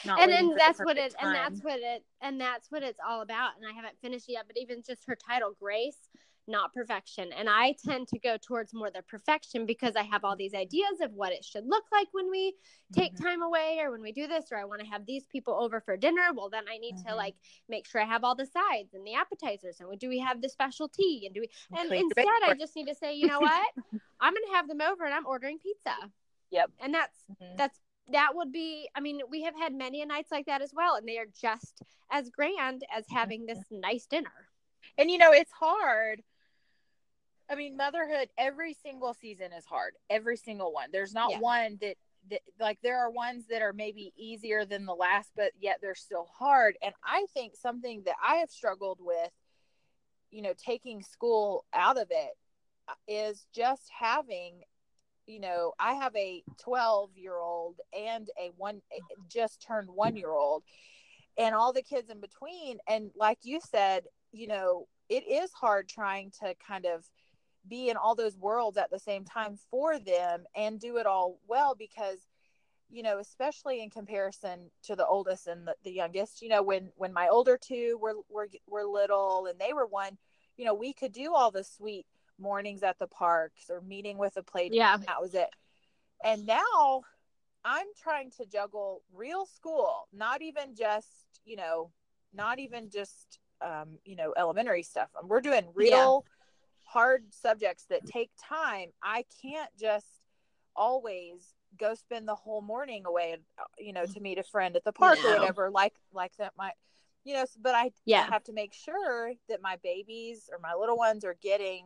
and 0.03 0.17
waiting 0.17 0.35
and 0.35 0.51
the 0.51 0.55
that's 0.55 0.79
what 0.79 0.97
it 0.97 1.15
and 1.21 1.35
that's 1.35 1.59
what 1.61 1.79
it 1.79 2.03
and 2.21 2.39
that's 2.39 2.71
what 2.71 2.83
it's 2.83 2.99
all 3.07 3.21
about 3.21 3.51
and 3.57 3.65
i 3.67 3.73
haven't 3.73 3.97
finished 4.01 4.25
yet 4.27 4.43
but 4.47 4.57
even 4.57 4.81
just 4.85 5.03
her 5.05 5.15
title 5.15 5.53
grace 5.59 6.09
not 6.47 6.73
perfection. 6.73 7.31
And 7.33 7.49
i 7.49 7.75
tend 7.85 8.07
to 8.09 8.19
go 8.19 8.37
towards 8.37 8.73
more 8.73 8.89
the 8.91 9.01
perfection 9.03 9.65
because 9.65 9.95
i 9.95 10.03
have 10.03 10.23
all 10.23 10.35
these 10.35 10.53
ideas 10.53 10.99
of 11.01 11.13
what 11.13 11.31
it 11.31 11.43
should 11.45 11.65
look 11.67 11.83
like 11.91 12.07
when 12.11 12.29
we 12.29 12.55
take 12.93 13.13
Mhm. 13.15 13.21
time 13.23 13.41
away 13.41 13.79
or 13.79 13.91
when 13.91 14.01
we 14.01 14.11
do 14.11 14.27
this 14.27 14.51
or 14.51 14.57
i 14.57 14.65
want 14.65 14.81
to 14.81 14.87
have 14.87 15.05
these 15.05 15.25
people 15.27 15.53
over 15.53 15.79
for 15.81 15.95
dinner. 15.97 16.29
Well 16.33 16.49
then 16.49 16.65
i 16.69 16.77
need 16.77 16.97
to 17.05 17.11
Mhm. 17.11 17.15
like 17.17 17.35
make 17.69 17.87
sure 17.87 18.01
i 18.01 18.05
have 18.05 18.23
all 18.23 18.35
the 18.35 18.45
sides 18.45 18.93
and 18.93 19.05
the 19.05 19.13
appetizers. 19.13 19.79
And 19.79 19.99
do 19.99 20.09
we 20.09 20.19
have 20.19 20.41
the 20.41 20.49
special 20.49 20.87
tea? 20.89 21.23
And 21.25 21.35
do 21.35 21.41
we 21.41 21.49
and 21.77 21.87
Clean 21.89 22.01
instead 22.05 22.27
i 22.43 22.53
just 22.53 22.75
need 22.75 22.87
to 22.87 22.95
say 22.95 23.13
you 23.13 23.27
know 23.27 23.39
what? 23.39 23.71
I'm 24.19 24.33
gonna 24.33 24.55
have 24.55 24.67
them 24.67 24.81
over 24.81 25.05
and 25.05 25.13
i'm 25.13 25.25
ordering 25.25 25.59
pizza. 25.59 25.95
Yep. 26.49 26.71
and 26.79 26.93
that's 26.93 27.23
Mhm. 27.31 27.57
that's 27.57 27.79
that 28.09 28.35
would 28.35 28.51
be 28.51 28.89
i 28.95 28.99
mean 28.99 29.21
we 29.29 29.43
have 29.43 29.55
had 29.55 29.73
many 29.73 30.01
a 30.01 30.05
nights 30.05 30.31
like 30.31 30.47
that 30.47 30.61
as 30.61 30.73
well 30.73 30.95
and 30.95 31.07
they 31.07 31.17
are 31.17 31.27
just 31.39 31.81
as 32.09 32.29
grand 32.29 32.83
as 32.93 33.05
having 33.09 33.45
this 33.45 33.63
nice 33.71 34.05
dinner. 34.07 34.49
And 34.97 35.09
you 35.09 35.17
know 35.17 35.31
it's 35.31 35.51
hard 35.51 36.23
i 37.51 37.55
mean 37.55 37.75
motherhood 37.77 38.29
every 38.37 38.73
single 38.73 39.13
season 39.13 39.51
is 39.53 39.65
hard 39.65 39.93
every 40.09 40.37
single 40.37 40.73
one. 40.73 40.89
There's 40.91 41.13
not 41.13 41.31
Yeah. 41.31 41.39
one 41.39 41.77
that, 41.81 41.97
that 42.29 42.41
like 42.59 42.79
there 42.81 42.99
are 42.99 43.09
ones 43.11 43.45
that 43.49 43.61
are 43.61 43.73
maybe 43.73 44.13
easier 44.17 44.65
than 44.65 44.85
the 44.85 44.95
last 44.95 45.31
but 45.35 45.51
yet 45.59 45.79
they're 45.81 45.95
still 45.95 46.27
hard. 46.37 46.77
And 46.81 46.93
i 47.05 47.25
think 47.33 47.55
something 47.55 48.03
that 48.05 48.15
i 48.23 48.35
have 48.35 48.49
struggled 48.49 48.99
with 49.01 49.31
you 50.31 50.41
know 50.41 50.53
taking 50.57 51.01
school 51.01 51.65
out 51.73 51.97
of 51.97 52.07
it 52.09 52.31
uh, 52.87 53.33
just 53.53 53.89
having 53.99 54.61
you 55.27 55.39
know 55.39 55.73
i 55.79 55.93
have 55.93 56.15
a 56.15 56.43
12 56.63 57.11
year 57.15 57.35
old 57.37 57.79
and 57.97 58.29
a 58.39 58.51
one 58.57 58.81
just 59.29 59.61
turned 59.61 59.89
one 59.89 60.15
year 60.15 60.31
old 60.31 60.63
and 61.37 61.55
all 61.55 61.71
the 61.73 61.81
kids 61.81 62.09
in 62.09 62.19
between. 62.19 62.77
And 62.87 63.11
like 63.15 63.39
you 63.43 63.59
said 63.61 64.03
you 64.31 64.47
know 64.47 64.87
it 65.09 65.23
is 65.27 65.51
hard 65.51 65.89
trying 65.89 66.31
to 66.41 66.55
kind 66.65 66.85
of 66.85 67.05
be 67.67 67.89
in 67.89 67.97
all 67.97 68.15
those 68.15 68.37
worlds 68.37 68.77
at 68.77 68.89
the 68.89 68.99
same 68.99 69.23
time 69.23 69.57
for 69.69 69.99
them 69.99 70.43
and 70.55 70.79
do 70.79 70.97
it 70.97 71.05
all 71.05 71.37
well 71.47 71.75
because 71.77 72.19
you 72.89 73.03
know 73.03 73.19
especially 73.19 73.81
in 73.81 73.89
comparison 73.89 74.69
to 74.83 74.95
the 74.95 75.05
oldest 75.05 75.47
and 75.47 75.67
the, 75.67 75.75
the 75.83 75.91
youngest 75.91 76.41
you 76.41 76.49
know 76.49 76.63
when 76.63 76.89
when 76.95 77.13
my 77.13 77.27
older 77.27 77.57
two 77.57 77.97
were, 78.01 78.15
were 78.29 78.47
were 78.67 78.83
little 78.83 79.47
and 79.49 79.59
they 79.59 79.73
were 79.73 79.85
one 79.85 80.17
you 80.57 80.65
know 80.65 80.73
we 80.73 80.91
could 80.93 81.11
do 81.11 81.33
all 81.33 81.51
the 81.51 81.63
sweet 81.63 82.05
mornings 82.39 82.81
at 82.83 82.97
the 82.97 83.07
parks 83.07 83.69
or 83.69 83.81
meeting 83.81 84.17
with 84.17 84.35
a 84.37 84.43
play 84.43 84.69
Yeah. 84.71 84.97
that 85.05 85.21
was 85.21 85.33
it. 85.33 85.49
And 86.23 86.45
now 86.45 87.01
i'm 87.63 87.87
trying 88.01 88.31
to 88.31 88.45
juggle 88.45 89.03
real 89.13 89.45
school 89.45 90.07
not 90.11 90.41
even 90.41 90.75
just 90.75 91.27
you 91.45 91.55
know 91.55 91.91
not 92.33 92.59
even 92.59 92.89
just 92.89 93.39
um, 93.61 93.99
you 94.05 94.15
know 94.15 94.33
elementary 94.37 94.83
stuff. 94.83 95.09
We're 95.23 95.41
doing 95.41 95.65
real 95.75 96.25
hard 96.91 97.23
subjects 97.33 97.85
that 97.89 98.05
take 98.05 98.29
time 98.37 98.89
i 99.01 99.23
can't 99.41 99.69
just 99.79 100.07
always 100.75 101.53
go 101.79 101.93
spend 101.93 102.27
the 102.27 102.35
whole 102.35 102.61
morning 102.61 103.03
away 103.05 103.37
you 103.77 103.93
know 103.93 104.05
to 104.05 104.19
meet 104.19 104.37
a 104.37 104.43
friend 104.43 104.75
at 104.75 104.83
the 104.83 104.91
park 104.91 105.17
or 105.23 105.39
whatever 105.39 105.69
like 105.69 105.93
like 106.13 106.35
that 106.37 106.51
might 106.57 106.73
you 107.23 107.33
know 107.33 107.45
but 107.61 107.75
i, 107.75 107.91
Yeah. 108.05 108.29
Have 108.29 108.43
to 108.45 108.53
make 108.53 108.73
sure 108.73 109.33
that 109.47 109.61
my 109.61 109.77
babies 109.83 110.49
or 110.51 110.59
my 110.59 110.73
little 110.73 110.97
ones 110.97 111.23
are 111.23 111.37
getting 111.41 111.85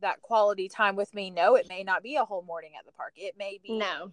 that 0.00 0.20
quality 0.22 0.68
time 0.68 0.96
with 0.96 1.14
me 1.14 1.30
no 1.30 1.54
it 1.54 1.68
may 1.68 1.84
not 1.84 2.02
be 2.02 2.16
a 2.16 2.24
whole 2.24 2.42
morning 2.42 2.72
at 2.78 2.84
the 2.84 2.92
park 2.92 3.12
it 3.16 3.36
may 3.38 3.60
be 3.62 3.78
no 3.78 4.10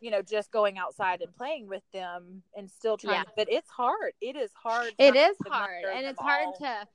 you 0.00 0.10
know 0.10 0.22
just 0.22 0.50
going 0.50 0.78
outside 0.78 1.20
and 1.20 1.34
playing 1.34 1.68
with 1.68 1.82
them 1.92 2.42
and 2.56 2.70
still 2.70 2.96
trying 2.96 3.16
Yeah. 3.16 3.24
but 3.36 3.52
it's 3.52 3.68
hard 3.68 4.12
it 4.22 4.34
is 4.34 4.50
hard 4.54 4.92
it 4.98 5.14
is 5.14 5.36
to 5.44 5.50
hard 5.50 5.84
and 5.84 6.06
it's 6.06 6.18
hard 6.20 6.46
all. 6.46 6.52
to 6.54 6.88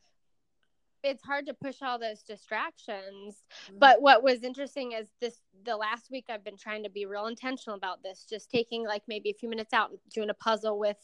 it's 1.05 1.23
hard 1.23 1.45
to 1.45 1.53
push 1.53 1.81
all 1.81 1.99
those 1.99 2.23
distractions 2.23 3.43
Mhm. 3.69 3.79
but 3.79 4.01
what 4.01 4.23
was 4.23 4.43
interesting 4.43 4.93
is 4.93 5.07
this 5.21 5.39
the 5.63 5.77
last 5.77 6.09
week 6.09 6.25
i've 6.29 6.43
been 6.43 6.57
trying 6.57 6.83
to 6.83 6.89
be 6.89 7.05
real 7.05 7.27
intentional 7.27 7.77
about 7.77 8.01
this 8.03 8.25
just 8.29 8.49
taking 8.49 8.85
like 8.85 9.03
maybe 9.07 9.29
a 9.29 9.33
few 9.33 9.47
minutes 9.49 9.73
out 9.73 9.89
and 9.91 9.99
doing 10.13 10.29
a 10.29 10.33
puzzle 10.33 10.77
with 10.79 10.97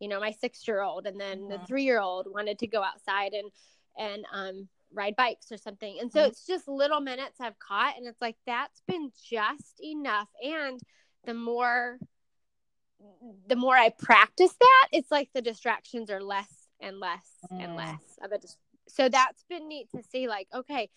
you 0.00 0.08
know 0.08 0.20
my 0.20 0.32
six 0.32 0.66
year 0.66 0.82
old 0.82 1.06
and 1.06 1.20
then 1.20 1.48
the 1.48 1.58
Mhm. 1.58 1.66
three 1.66 1.84
year 1.84 2.00
old 2.00 2.26
wanted 2.30 2.58
to 2.58 2.66
go 2.66 2.82
outside 2.82 3.32
and 3.32 3.50
and 3.96 4.26
um 4.32 4.68
ride 4.92 5.16
bikes 5.16 5.50
or 5.50 5.56
something 5.56 5.98
and 6.00 6.12
so 6.12 6.20
Mhm. 6.20 6.28
it's 6.28 6.46
just 6.46 6.68
little 6.68 7.00
minutes 7.00 7.40
i've 7.40 7.58
caught 7.58 7.96
and 7.96 8.06
it's 8.06 8.20
like 8.20 8.36
that's 8.46 8.80
been 8.86 9.10
just 9.22 9.80
enough 9.82 10.28
and 10.42 10.80
the 11.24 11.34
more 11.34 11.98
the 13.46 13.56
more 13.56 13.76
i 13.76 13.88
practice 13.90 14.54
that 14.58 14.88
it's 14.92 15.10
like 15.10 15.28
the 15.32 15.42
distractions 15.42 16.10
are 16.10 16.22
less 16.22 16.68
and 16.80 16.98
less 17.00 17.28
and 17.50 17.72
Mm. 17.72 17.76
less 17.76 18.18
of 18.22 18.32
a 18.32 18.38
dis- 18.38 18.56
so 18.88 19.08
that's 19.08 19.44
been 19.48 19.68
neat 19.68 19.88
to 19.90 20.02
see 20.02 20.28
like 20.28 20.48
okay 20.54 20.88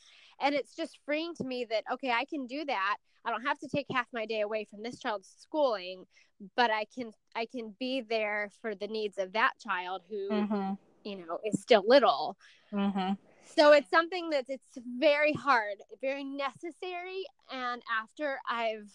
and 0.42 0.54
it's 0.54 0.76
just 0.76 1.00
freeing 1.06 1.34
to 1.36 1.44
me 1.44 1.66
that 1.70 1.84
okay 1.92 2.12
i 2.12 2.26
can 2.26 2.46
do 2.48 2.66
that 2.66 2.98
i 3.26 3.30
don't 3.32 3.46
have 3.46 3.60
to 3.60 3.68
take 3.68 3.86
half 3.92 4.08
my 4.14 4.26
day 4.26 4.42
away 4.42 4.64
from 4.64 4.84
this 4.84 5.00
child's 5.00 5.30
schooling 5.40 6.06
but 6.56 6.70
i 6.72 6.86
can 6.94 7.12
i 7.36 7.46
can 7.46 7.76
be 7.80 8.02
there 8.02 8.50
for 8.62 8.76
the 8.76 8.88
needs 8.88 9.18
of 9.18 9.34
that 9.34 9.54
child 9.60 10.02
who 10.10 10.30
Mhm. 10.30 10.78
you 11.04 11.16
know 11.18 11.40
is 11.46 11.62
still 11.62 11.84
little 11.88 12.38
Mhm. 12.72 13.18
so 13.56 13.72
it's 13.72 13.90
something 13.90 14.30
that 14.32 14.46
it's 14.50 14.78
very 15.00 15.34
hard 15.34 15.78
very 16.02 16.24
necessary 16.24 17.26
and 17.52 17.82
after 18.02 18.40
i've 18.50 18.92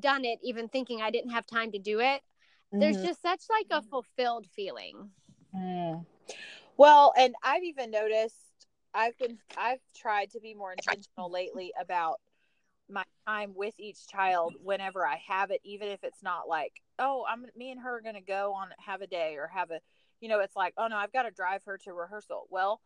done 0.00 0.24
it 0.24 0.38
even 0.42 0.68
thinking 0.68 1.02
i 1.02 1.10
didn't 1.10 1.30
have 1.30 1.46
time 1.46 1.70
to 1.72 1.78
do 1.78 2.00
it 2.00 2.22
there's 2.72 2.98
Mhm. 2.98 3.02
just 3.06 3.22
such 3.22 3.42
like 3.50 3.66
a 3.70 3.82
fulfilled 3.82 4.46
feeling 4.54 5.10
Mm. 5.52 6.06
Well, 6.80 7.12
and 7.14 7.34
I've 7.42 7.62
even 7.62 7.90
noticed 7.90 8.66
I've 8.94 9.18
been 9.18 9.38
I've 9.54 9.80
tried 9.94 10.30
to 10.30 10.40
be 10.40 10.54
more 10.54 10.72
intentional 10.72 11.30
lately 11.30 11.74
about 11.78 12.20
my 12.88 13.04
time 13.28 13.52
with 13.54 13.74
each 13.78 14.08
child 14.08 14.54
whenever 14.62 15.06
I 15.06 15.16
have 15.28 15.50
it, 15.50 15.60
even 15.62 15.88
if 15.88 16.02
it's 16.04 16.22
not 16.22 16.48
like, 16.48 16.80
oh, 16.98 17.26
I'm 17.28 17.44
me 17.54 17.70
and 17.70 17.82
her 17.82 17.98
are 17.98 18.00
gonna 18.00 18.22
go 18.22 18.54
on 18.54 18.70
have 18.78 19.02
a 19.02 19.06
day 19.06 19.36
or 19.36 19.48
have 19.48 19.70
a 19.70 19.80
you 20.22 20.30
know, 20.30 20.40
it's 20.40 20.56
like, 20.56 20.72
oh 20.78 20.86
no, 20.86 20.96
I've 20.96 21.12
got 21.12 21.24
to 21.24 21.30
drive 21.30 21.64
her 21.66 21.76
to 21.84 21.92
rehearsal. 21.92 22.46
Well, 22.50 22.80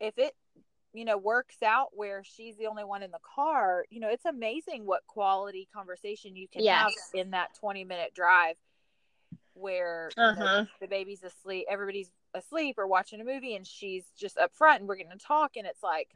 if 0.00 0.18
it 0.18 0.34
you 0.94 1.04
know 1.04 1.18
works 1.18 1.62
out 1.62 1.88
where 1.92 2.24
she's 2.24 2.56
the 2.56 2.68
only 2.68 2.84
one 2.84 3.02
in 3.02 3.10
the 3.10 3.20
car, 3.36 3.84
you 3.90 4.00
know, 4.00 4.08
it's 4.08 4.24
amazing 4.24 4.86
what 4.86 5.06
quality 5.06 5.68
conversation 5.74 6.34
you 6.36 6.48
can 6.48 6.64
Yes. 6.64 6.92
have 6.94 6.94
in 7.14 7.32
that 7.32 7.50
20 7.60 7.84
minute 7.84 8.14
drive 8.14 8.56
where 9.54 10.14
you 10.32 10.42
know, 10.42 10.48
Uh-huh. 10.48 10.66
the 10.80 10.88
baby's 10.88 11.22
asleep, 11.22 11.66
everybody's 11.70 12.10
asleep 12.34 12.76
or 12.78 12.86
watching 12.86 13.20
a 13.20 13.24
movie, 13.24 13.54
and 13.54 13.66
she's 13.66 14.04
just 14.18 14.38
up 14.38 14.52
front, 14.54 14.80
and 14.80 14.88
we're 14.88 14.96
going 14.96 15.10
to 15.10 15.16
talk, 15.18 15.52
and 15.56 15.66
it's 15.66 15.82
like 15.82 16.10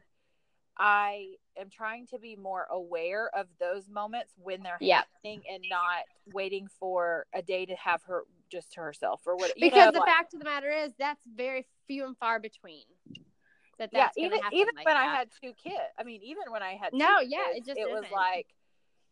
I 0.77 1.35
am 1.57 1.69
trying 1.69 2.07
to 2.07 2.19
be 2.19 2.35
more 2.35 2.65
aware 2.69 3.29
of 3.35 3.47
those 3.59 3.89
moments 3.89 4.33
when 4.37 4.63
they're 4.63 4.77
Yeah. 4.79 5.03
happening, 5.23 5.43
and 5.51 5.63
not 5.69 6.03
waiting 6.33 6.67
for 6.79 7.25
a 7.33 7.41
day 7.41 7.65
to 7.65 7.75
have 7.75 8.03
her 8.03 8.23
just 8.51 8.73
to 8.73 8.81
herself 8.81 9.21
or 9.25 9.35
what. 9.35 9.57
you 9.57 9.69
because 9.69 9.85
know, 9.85 9.91
the 9.91 9.99
like- 9.99 10.07
fact 10.07 10.33
of 10.33 10.39
the 10.39 10.45
matter 10.45 10.69
is 10.69 10.91
that's 10.97 11.23
very 11.35 11.67
few 11.87 12.05
and 12.05 12.17
far 12.17 12.39
between 12.39 12.83
that 13.77 13.89
yeah, 13.91 14.05
that's 14.05 14.17
gonna 14.17 14.27
even 14.27 14.39
even 14.53 14.75
like 14.75 14.85
when 14.85 14.97
I 14.97 15.05
had 15.05 15.29
two 15.41 15.53
kids, 15.53 15.75
I 15.97 16.03
mean, 16.03 16.21
even 16.23 16.43
when 16.51 16.61
I 16.63 16.73
had 16.73 16.93
No, 16.93 17.19
two 17.21 17.27
yeah, 17.29 17.49
it 17.51 17.55
kids, 17.55 17.67
just 17.67 17.79
it 17.79 17.89
was 17.89 17.99
isn't. 18.03 18.11
like 18.11 18.47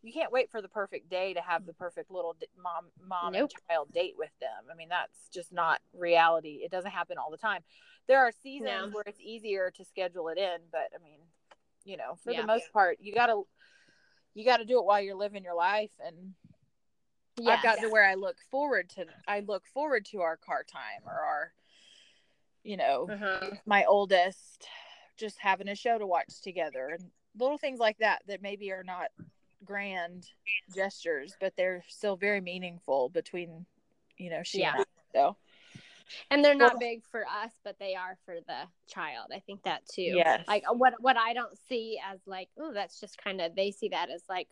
you 0.02 0.12
can't 0.12 0.32
wait 0.32 0.50
for 0.50 0.62
the 0.62 0.68
perfect 0.68 1.08
day 1.10 1.34
to 1.34 1.40
have 1.40 1.66
the 1.66 1.72
perfect 1.72 2.10
little 2.10 2.34
d- 2.38 2.46
mom 2.62 2.86
mom 3.06 3.32
Nope. 3.32 3.50
and 3.50 3.62
child 3.68 3.92
date 3.92 4.14
with 4.16 4.30
them. 4.40 4.64
I 4.70 4.74
mean, 4.74 4.88
that's 4.88 5.28
just 5.32 5.52
not 5.52 5.80
reality. 5.92 6.60
It 6.62 6.70
doesn't 6.70 6.90
happen 6.90 7.18
all 7.18 7.30
the 7.30 7.36
time. 7.36 7.62
There 8.06 8.18
are 8.20 8.32
seasons 8.42 8.66
No. 8.66 8.88
where 8.92 9.04
it's 9.06 9.20
easier 9.20 9.70
to 9.72 9.84
schedule 9.84 10.28
it 10.28 10.38
in, 10.38 10.58
but 10.70 10.88
I 10.94 11.02
mean, 11.02 11.20
you 11.84 11.96
know, 11.96 12.16
for 12.22 12.32
Yeah. 12.32 12.40
the 12.42 12.46
most 12.46 12.72
part, 12.72 12.98
you 13.00 13.12
gotta 13.14 13.42
you 14.34 14.44
gotta 14.44 14.64
do 14.64 14.78
it 14.78 14.84
while 14.84 15.00
you're 15.00 15.16
living 15.16 15.42
your 15.42 15.54
life 15.56 15.92
and 16.04 16.34
I've 17.46 17.62
gotten 17.62 17.82
to 17.84 17.88
where 17.90 18.04
I 18.04 18.14
look 18.14 18.36
forward 18.50 18.88
to 18.90 19.06
I 19.26 19.40
look 19.40 19.64
forward 19.66 20.04
to 20.06 20.20
our 20.22 20.36
car 20.36 20.64
time 20.64 21.06
or 21.06 21.12
our 21.12 21.52
you 22.64 22.76
know, 22.76 23.08
Uh-huh. 23.10 23.50
my 23.66 23.84
oldest 23.84 24.66
just 25.16 25.38
having 25.38 25.68
a 25.68 25.74
show 25.74 25.98
to 25.98 26.06
watch 26.06 26.40
together 26.42 26.88
and 26.88 27.10
little 27.38 27.58
things 27.58 27.78
like 27.78 27.98
that 27.98 28.22
that 28.26 28.42
maybe 28.42 28.70
are 28.72 28.84
not 28.84 29.08
grand 29.64 30.26
gestures, 30.74 31.36
but 31.40 31.54
they're 31.56 31.84
still 31.88 32.16
very 32.16 32.40
meaningful 32.40 33.08
between, 33.08 33.66
you 34.16 34.30
know, 34.30 34.42
she 34.42 34.60
Yeah. 34.60 34.72
and 34.72 34.80
I. 34.82 34.84
So 35.12 35.36
and 36.30 36.44
they're 36.44 36.54
not 36.54 36.74
Well- 36.74 36.80
big 36.80 37.04
for 37.04 37.26
us 37.26 37.52
but 37.64 37.78
they 37.78 37.94
are 37.94 38.16
for 38.24 38.36
the 38.40 38.62
child 38.86 39.26
i 39.30 39.40
think 39.40 39.62
that 39.64 39.84
too 39.86 40.02
Yes. 40.02 40.46
like 40.48 40.64
what 40.72 40.94
what 41.00 41.18
i 41.18 41.34
don't 41.34 41.54
see 41.68 42.00
as 42.02 42.18
like 42.26 42.48
oh 42.58 42.72
that's 42.72 42.98
just 42.98 43.18
kind 43.22 43.42
of 43.42 43.54
they 43.54 43.70
see 43.70 43.90
that 43.90 44.08
as 44.08 44.22
like 44.26 44.48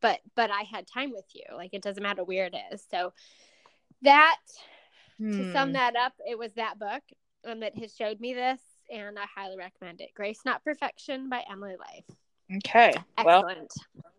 but 0.00 0.20
but 0.36 0.52
i 0.52 0.62
had 0.62 0.86
time 0.86 1.10
with 1.10 1.24
you 1.34 1.42
like 1.56 1.70
it 1.74 1.82
doesn't 1.82 2.02
matter 2.02 2.22
where 2.22 2.46
it 2.46 2.54
is 2.72 2.86
so 2.88 3.12
that 4.02 4.36
to 5.18 5.52
sum 5.52 5.68
Hmm. 5.70 5.72
that 5.74 5.96
up 5.96 6.12
it 6.28 6.38
was 6.38 6.52
that 6.54 6.78
book 6.78 7.02
um, 7.44 7.58
that 7.58 7.76
has 7.76 7.94
showed 7.94 8.20
me 8.20 8.32
this 8.32 8.60
and 8.88 9.18
i 9.18 9.24
highly 9.34 9.56
recommend 9.56 10.00
it 10.00 10.10
grace 10.14 10.42
not 10.44 10.62
perfection 10.62 11.28
by 11.28 11.42
emily 11.50 11.74
Ley. 11.76 12.04
Okay. 12.58 12.92
Excellent 13.18 13.72
well, 13.96 14.09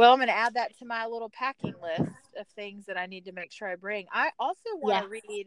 I'm 0.00 0.18
going 0.18 0.28
to 0.28 0.36
add 0.36 0.54
that 0.54 0.76
to 0.78 0.86
my 0.86 1.06
little 1.06 1.30
packing 1.30 1.74
list 1.82 2.02
of 2.38 2.46
things 2.48 2.86
that 2.86 2.96
I 2.96 3.06
need 3.06 3.26
to 3.26 3.32
make 3.32 3.52
sure 3.52 3.68
I 3.68 3.76
bring. 3.76 4.06
I 4.12 4.30
also 4.38 4.70
want 4.74 5.02
to 5.02 5.08
Yes. 5.08 5.22
read, 5.28 5.46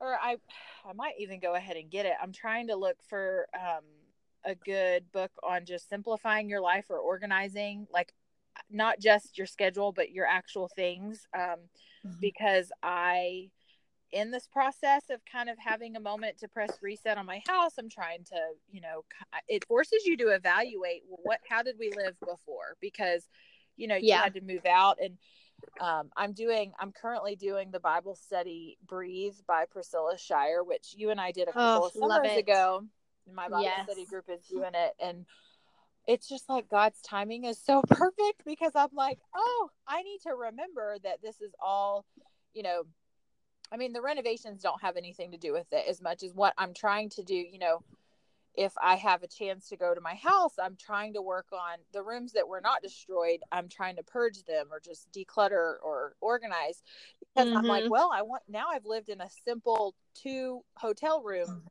or 0.00 0.14
I, 0.14 0.36
I 0.84 0.92
might 0.94 1.14
even 1.18 1.40
go 1.40 1.54
ahead 1.54 1.76
and 1.76 1.90
get 1.90 2.06
it. 2.06 2.14
I'm 2.22 2.32
trying 2.32 2.68
to 2.68 2.76
look 2.76 2.96
for 3.08 3.46
um, 3.54 3.84
a 4.44 4.54
good 4.54 5.10
book 5.12 5.30
on 5.42 5.64
just 5.64 5.88
simplifying 5.88 6.48
your 6.48 6.60
life 6.60 6.86
or 6.88 6.98
organizing, 6.98 7.86
like 7.92 8.12
not 8.70 8.98
just 8.98 9.38
your 9.38 9.46
schedule, 9.46 9.92
but 9.92 10.10
your 10.10 10.26
actual 10.26 10.68
things. 10.74 11.26
Um, 11.38 11.58
because 12.20 12.72
I, 12.82 13.50
in 14.12 14.30
this 14.30 14.46
process 14.46 15.04
of 15.10 15.24
kind 15.24 15.48
of 15.48 15.58
having 15.58 15.96
a 15.96 16.00
moment 16.00 16.38
to 16.38 16.48
press 16.48 16.70
reset 16.82 17.18
on 17.18 17.26
my 17.26 17.40
house, 17.46 17.72
I'm 17.78 17.88
trying 17.88 18.24
to, 18.24 18.38
you 18.70 18.80
know, 18.80 19.04
it 19.48 19.66
forces 19.66 20.04
you 20.04 20.16
to 20.18 20.28
evaluate 20.28 21.02
what, 21.08 21.40
how 21.48 21.62
did 21.62 21.76
we 21.78 21.90
live 21.96 22.14
before? 22.20 22.76
Because, 22.80 23.26
you 23.76 23.88
know, 23.88 23.96
you 23.96 24.08
Yeah. 24.08 24.22
had 24.22 24.34
to 24.34 24.40
move 24.42 24.66
out 24.66 24.98
and, 25.02 25.16
um, 25.80 26.10
I'm 26.16 26.32
doing, 26.32 26.72
I'm 26.78 26.92
currently 26.92 27.34
doing 27.36 27.70
the 27.70 27.80
Bible 27.80 28.14
study 28.14 28.76
Breathe 28.86 29.36
by 29.48 29.64
Priscilla 29.70 30.18
Shirer, 30.18 30.62
which 30.62 30.94
you 30.96 31.10
and 31.10 31.20
I 31.20 31.32
did 31.32 31.48
a 31.48 31.52
couple 31.52 31.84
Oh, 31.84 31.86
of 31.86 31.92
summers 31.92 32.36
ago. 32.36 32.84
My 33.32 33.48
Bible 33.48 33.62
Yes. 33.62 33.86
study 33.88 34.04
group 34.06 34.26
is 34.28 34.44
doing 34.46 34.72
it. 34.74 34.92
And 35.00 35.24
it's 36.06 36.28
just 36.28 36.48
like 36.48 36.68
God's 36.68 37.00
timing 37.00 37.44
is 37.44 37.58
so 37.58 37.82
perfect 37.88 38.44
because 38.44 38.72
I'm 38.74 38.88
like, 38.94 39.18
oh, 39.34 39.70
I 39.86 40.02
need 40.02 40.18
to 40.24 40.34
remember 40.34 40.96
that 41.04 41.22
this 41.22 41.40
is 41.40 41.52
all, 41.60 42.04
you 42.54 42.62
know, 42.62 42.82
I 43.72 43.76
mean, 43.78 43.92
the 43.92 44.02
renovations 44.02 44.62
don't 44.62 44.82
have 44.82 44.96
anything 44.96 45.32
to 45.32 45.38
do 45.38 45.52
with 45.52 45.72
it 45.72 45.86
as 45.88 46.02
much 46.02 46.22
as 46.22 46.34
what 46.34 46.54
I'm 46.58 46.74
trying 46.74 47.08
to 47.10 47.22
do. 47.22 47.34
You 47.34 47.58
know, 47.58 47.82
if 48.54 48.74
I 48.82 48.96
have 48.96 49.22
a 49.22 49.26
chance 49.28 49.68
to 49.70 49.76
go 49.76 49.94
to 49.94 50.00
my 50.00 50.14
house, 50.14 50.54
I'm 50.62 50.76
trying 50.76 51.14
to 51.14 51.22
work 51.22 51.46
on 51.52 51.78
the 51.92 52.02
rooms 52.02 52.32
that 52.32 52.46
were 52.46 52.60
not 52.60 52.82
destroyed. 52.82 53.40
I'm 53.50 53.68
trying 53.68 53.96
to 53.96 54.02
purge 54.02 54.44
them 54.44 54.66
or 54.70 54.78
just 54.78 55.10
declutter 55.10 55.76
or 55.82 56.14
organize 56.20 56.82
because 57.20 57.48
I'm 57.56 57.66
like, 57.66 57.84
Mhm. 57.84 57.90
well, 57.90 58.10
I 58.12 58.22
want 58.22 58.42
now 58.48 58.68
I've 58.68 58.84
lived 58.84 59.08
in 59.08 59.20
a 59.22 59.30
simple 59.30 59.94
two 60.14 60.64
hotel 60.76 61.22
room 61.22 61.62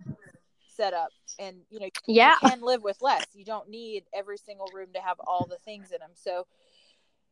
setup 0.68 1.14
and 1.38 1.66
you 1.70 1.80
know 1.80 1.90
yeah 2.08 2.34
you 2.34 2.40
can 2.40 2.62
live 2.62 2.82
with 2.82 3.02
less. 3.02 3.28
You 3.36 3.46
don't 3.46 3.70
need 3.70 4.06
every 4.14 4.38
single 4.38 4.72
room 4.74 4.94
to 4.94 5.02
have 5.02 5.20
all 5.20 5.46
the 5.46 5.60
things 5.60 5.92
in 5.92 6.00
them. 6.00 6.12
So, 6.16 6.48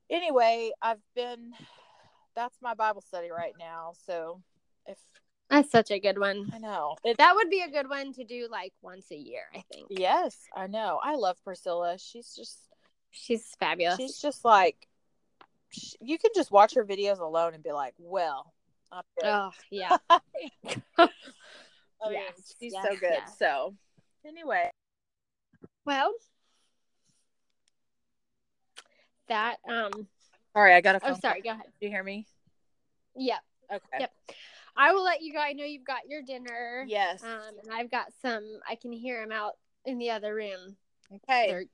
anyway, 0.09 0.71
I've 0.81 1.01
been 1.15 1.53
that's 2.35 2.61
my 2.61 2.75
Bible 2.75 3.01
study 3.01 3.31
right 3.31 3.55
now. 3.57 3.93
So, 4.05 4.41
if 4.87 4.97
that's 5.49 5.71
such 5.71 5.91
a 5.91 5.99
good 5.99 6.17
one 6.19 6.49
I 6.53 6.59
know 6.59 6.95
it, 7.03 7.17
that 7.17 7.35
would 7.35 7.49
be 7.49 7.61
a 7.61 7.69
good 7.69 7.89
one 7.89 8.13
to 8.13 8.23
do 8.23 8.47
like 8.51 8.73
once 8.81 9.11
a 9.11 9.15
year 9.15 9.43
i 9.55 9.63
think 9.71 9.87
yes, 9.89 10.37
I 10.55 10.67
know. 10.67 10.99
I 11.03 11.15
love 11.15 11.37
Priscilla. 11.43 11.97
She's 11.97 12.35
just 12.35 12.59
she's 13.11 13.55
fabulous 13.59 13.97
she's 13.97 14.19
just 14.19 14.45
like 14.45 14.87
sh 15.71 15.93
you 15.99 16.17
can 16.19 16.31
just 16.35 16.51
watch 16.51 16.75
her 16.75 16.85
videos 16.85 17.19
alone 17.19 17.53
and 17.55 17.63
be 17.63 17.71
like, 17.71 17.93
well, 17.97 18.53
oh 19.23 19.51
yeah 19.71 19.97
I 20.09 20.19
mean, 20.97 21.09
Yes, 22.11 22.55
she's 22.59 22.73
yes, 22.73 22.83
so 22.83 22.89
good. 22.95 23.11
yes. 23.11 23.35
So, 23.37 23.75
anyway, 24.25 24.69
well 25.85 26.13
that 29.27 29.57
um 29.67 30.07
sorry, 30.53 30.73
I 30.73 30.81
got 30.81 30.95
a 30.95 30.99
phone. 30.99 31.09
oh 31.09 31.13
call. 31.13 31.21
sorry 31.21 31.41
go 31.41 31.51
ahead 31.51 31.65
Do 31.79 31.85
you 31.85 31.91
hear 31.91 32.03
me? 32.03 32.25
yep 33.15 33.39
Okay. 33.71 33.99
Yep. 33.99 34.11
I 34.79 34.91
will 34.93 35.03
let 35.03 35.21
you 35.21 35.31
go 35.33 35.39
i 35.39 35.53
know 35.53 35.63
you've 35.65 35.85
got 35.85 36.07
your 36.07 36.23
dinner 36.23 36.85
Yes. 36.87 37.21
um 37.23 37.53
and 37.63 37.71
i've 37.71 37.91
got 37.91 38.07
some 38.21 38.43
i 38.67 38.73
can 38.75 38.91
hear 38.91 39.21
him 39.21 39.31
out 39.31 39.53
in 39.85 39.99
the 39.99 40.09
other 40.09 40.33
room 40.33 40.75
okay. 41.13 41.45
they're 41.49 41.65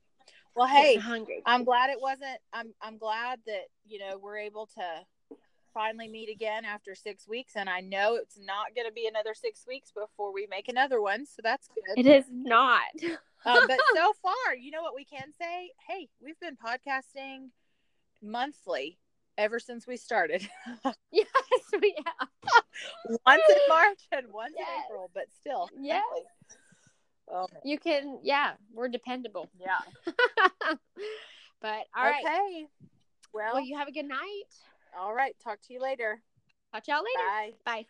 Well, 0.55 0.67
hey, 0.67 0.95
hungry 0.95 1.41
I'm 1.45 1.63
glad 1.63 1.89
it 1.89 1.99
wasn't. 2.01 2.39
I'm 2.53 2.73
I'm 2.81 2.97
glad 2.97 3.39
that 3.45 3.65
you 3.85 3.99
know 3.99 4.17
we're 4.17 4.37
able 4.37 4.67
to 4.77 5.37
finally 5.73 6.07
meet 6.07 6.29
again 6.29 6.63
after 6.63 6.95
six 6.95 7.27
weeks, 7.27 7.53
and 7.57 7.69
I 7.69 7.81
know 7.81 8.15
it's 8.15 8.39
not 8.39 8.73
going 8.75 8.87
to 8.87 8.93
be 8.93 9.07
another 9.07 9.33
six 9.33 9.65
weeks 9.67 9.91
before 9.91 10.31
we 10.33 10.47
make 10.49 10.69
another 10.69 11.01
one, 11.01 11.25
so 11.25 11.41
that's 11.43 11.67
good. 11.67 11.97
it 11.99 12.05
is 12.09 12.25
not 12.31 12.83
uh, 13.45 13.67
but 13.67 13.79
so 13.93 14.13
far, 14.23 14.55
you 14.57 14.71
know 14.71 14.81
what 14.81 14.95
we 14.95 15.03
can 15.03 15.33
say? 15.37 15.71
Hey, 15.87 16.07
we've 16.23 16.39
been 16.39 16.55
podcasting 16.55 17.49
monthly 18.21 18.97
ever 19.37 19.59
since 19.59 19.85
we 19.87 19.97
started. 19.97 20.47
yes 21.11 21.27
we 21.81 21.95
have 22.05 22.27
once 23.25 23.43
in 23.49 23.57
March 23.69 24.07
and 24.11 24.27
once 24.33 24.53
Yes. 24.57 24.67
in 24.77 24.83
April, 24.85 25.09
but 25.13 25.25
still. 25.39 25.69
Yes. 25.79 26.03
Oh, 27.31 27.47
you 27.63 27.79
can 27.79 28.19
yeah 28.23 28.53
we're 28.73 28.87
dependable 28.87 29.49
yeah. 29.59 29.79
but 31.61 31.85
all 31.95 32.03
right 32.03 32.23
Okay. 32.23 32.67
Well, 33.33 33.53
well 33.55 33.65
you 33.65 33.77
have 33.77 33.87
a 33.87 33.91
good 33.91 34.05
night 34.07 34.43
all 34.97 35.13
right. 35.13 35.35
Talk 35.43 35.59
to 35.67 35.73
you 35.73 35.81
later. 35.81 36.21
talk 36.71 36.83
to 36.83 36.91
y'all 36.91 37.01
later 37.03 37.27
Bye. 37.27 37.51
bye 37.65 37.85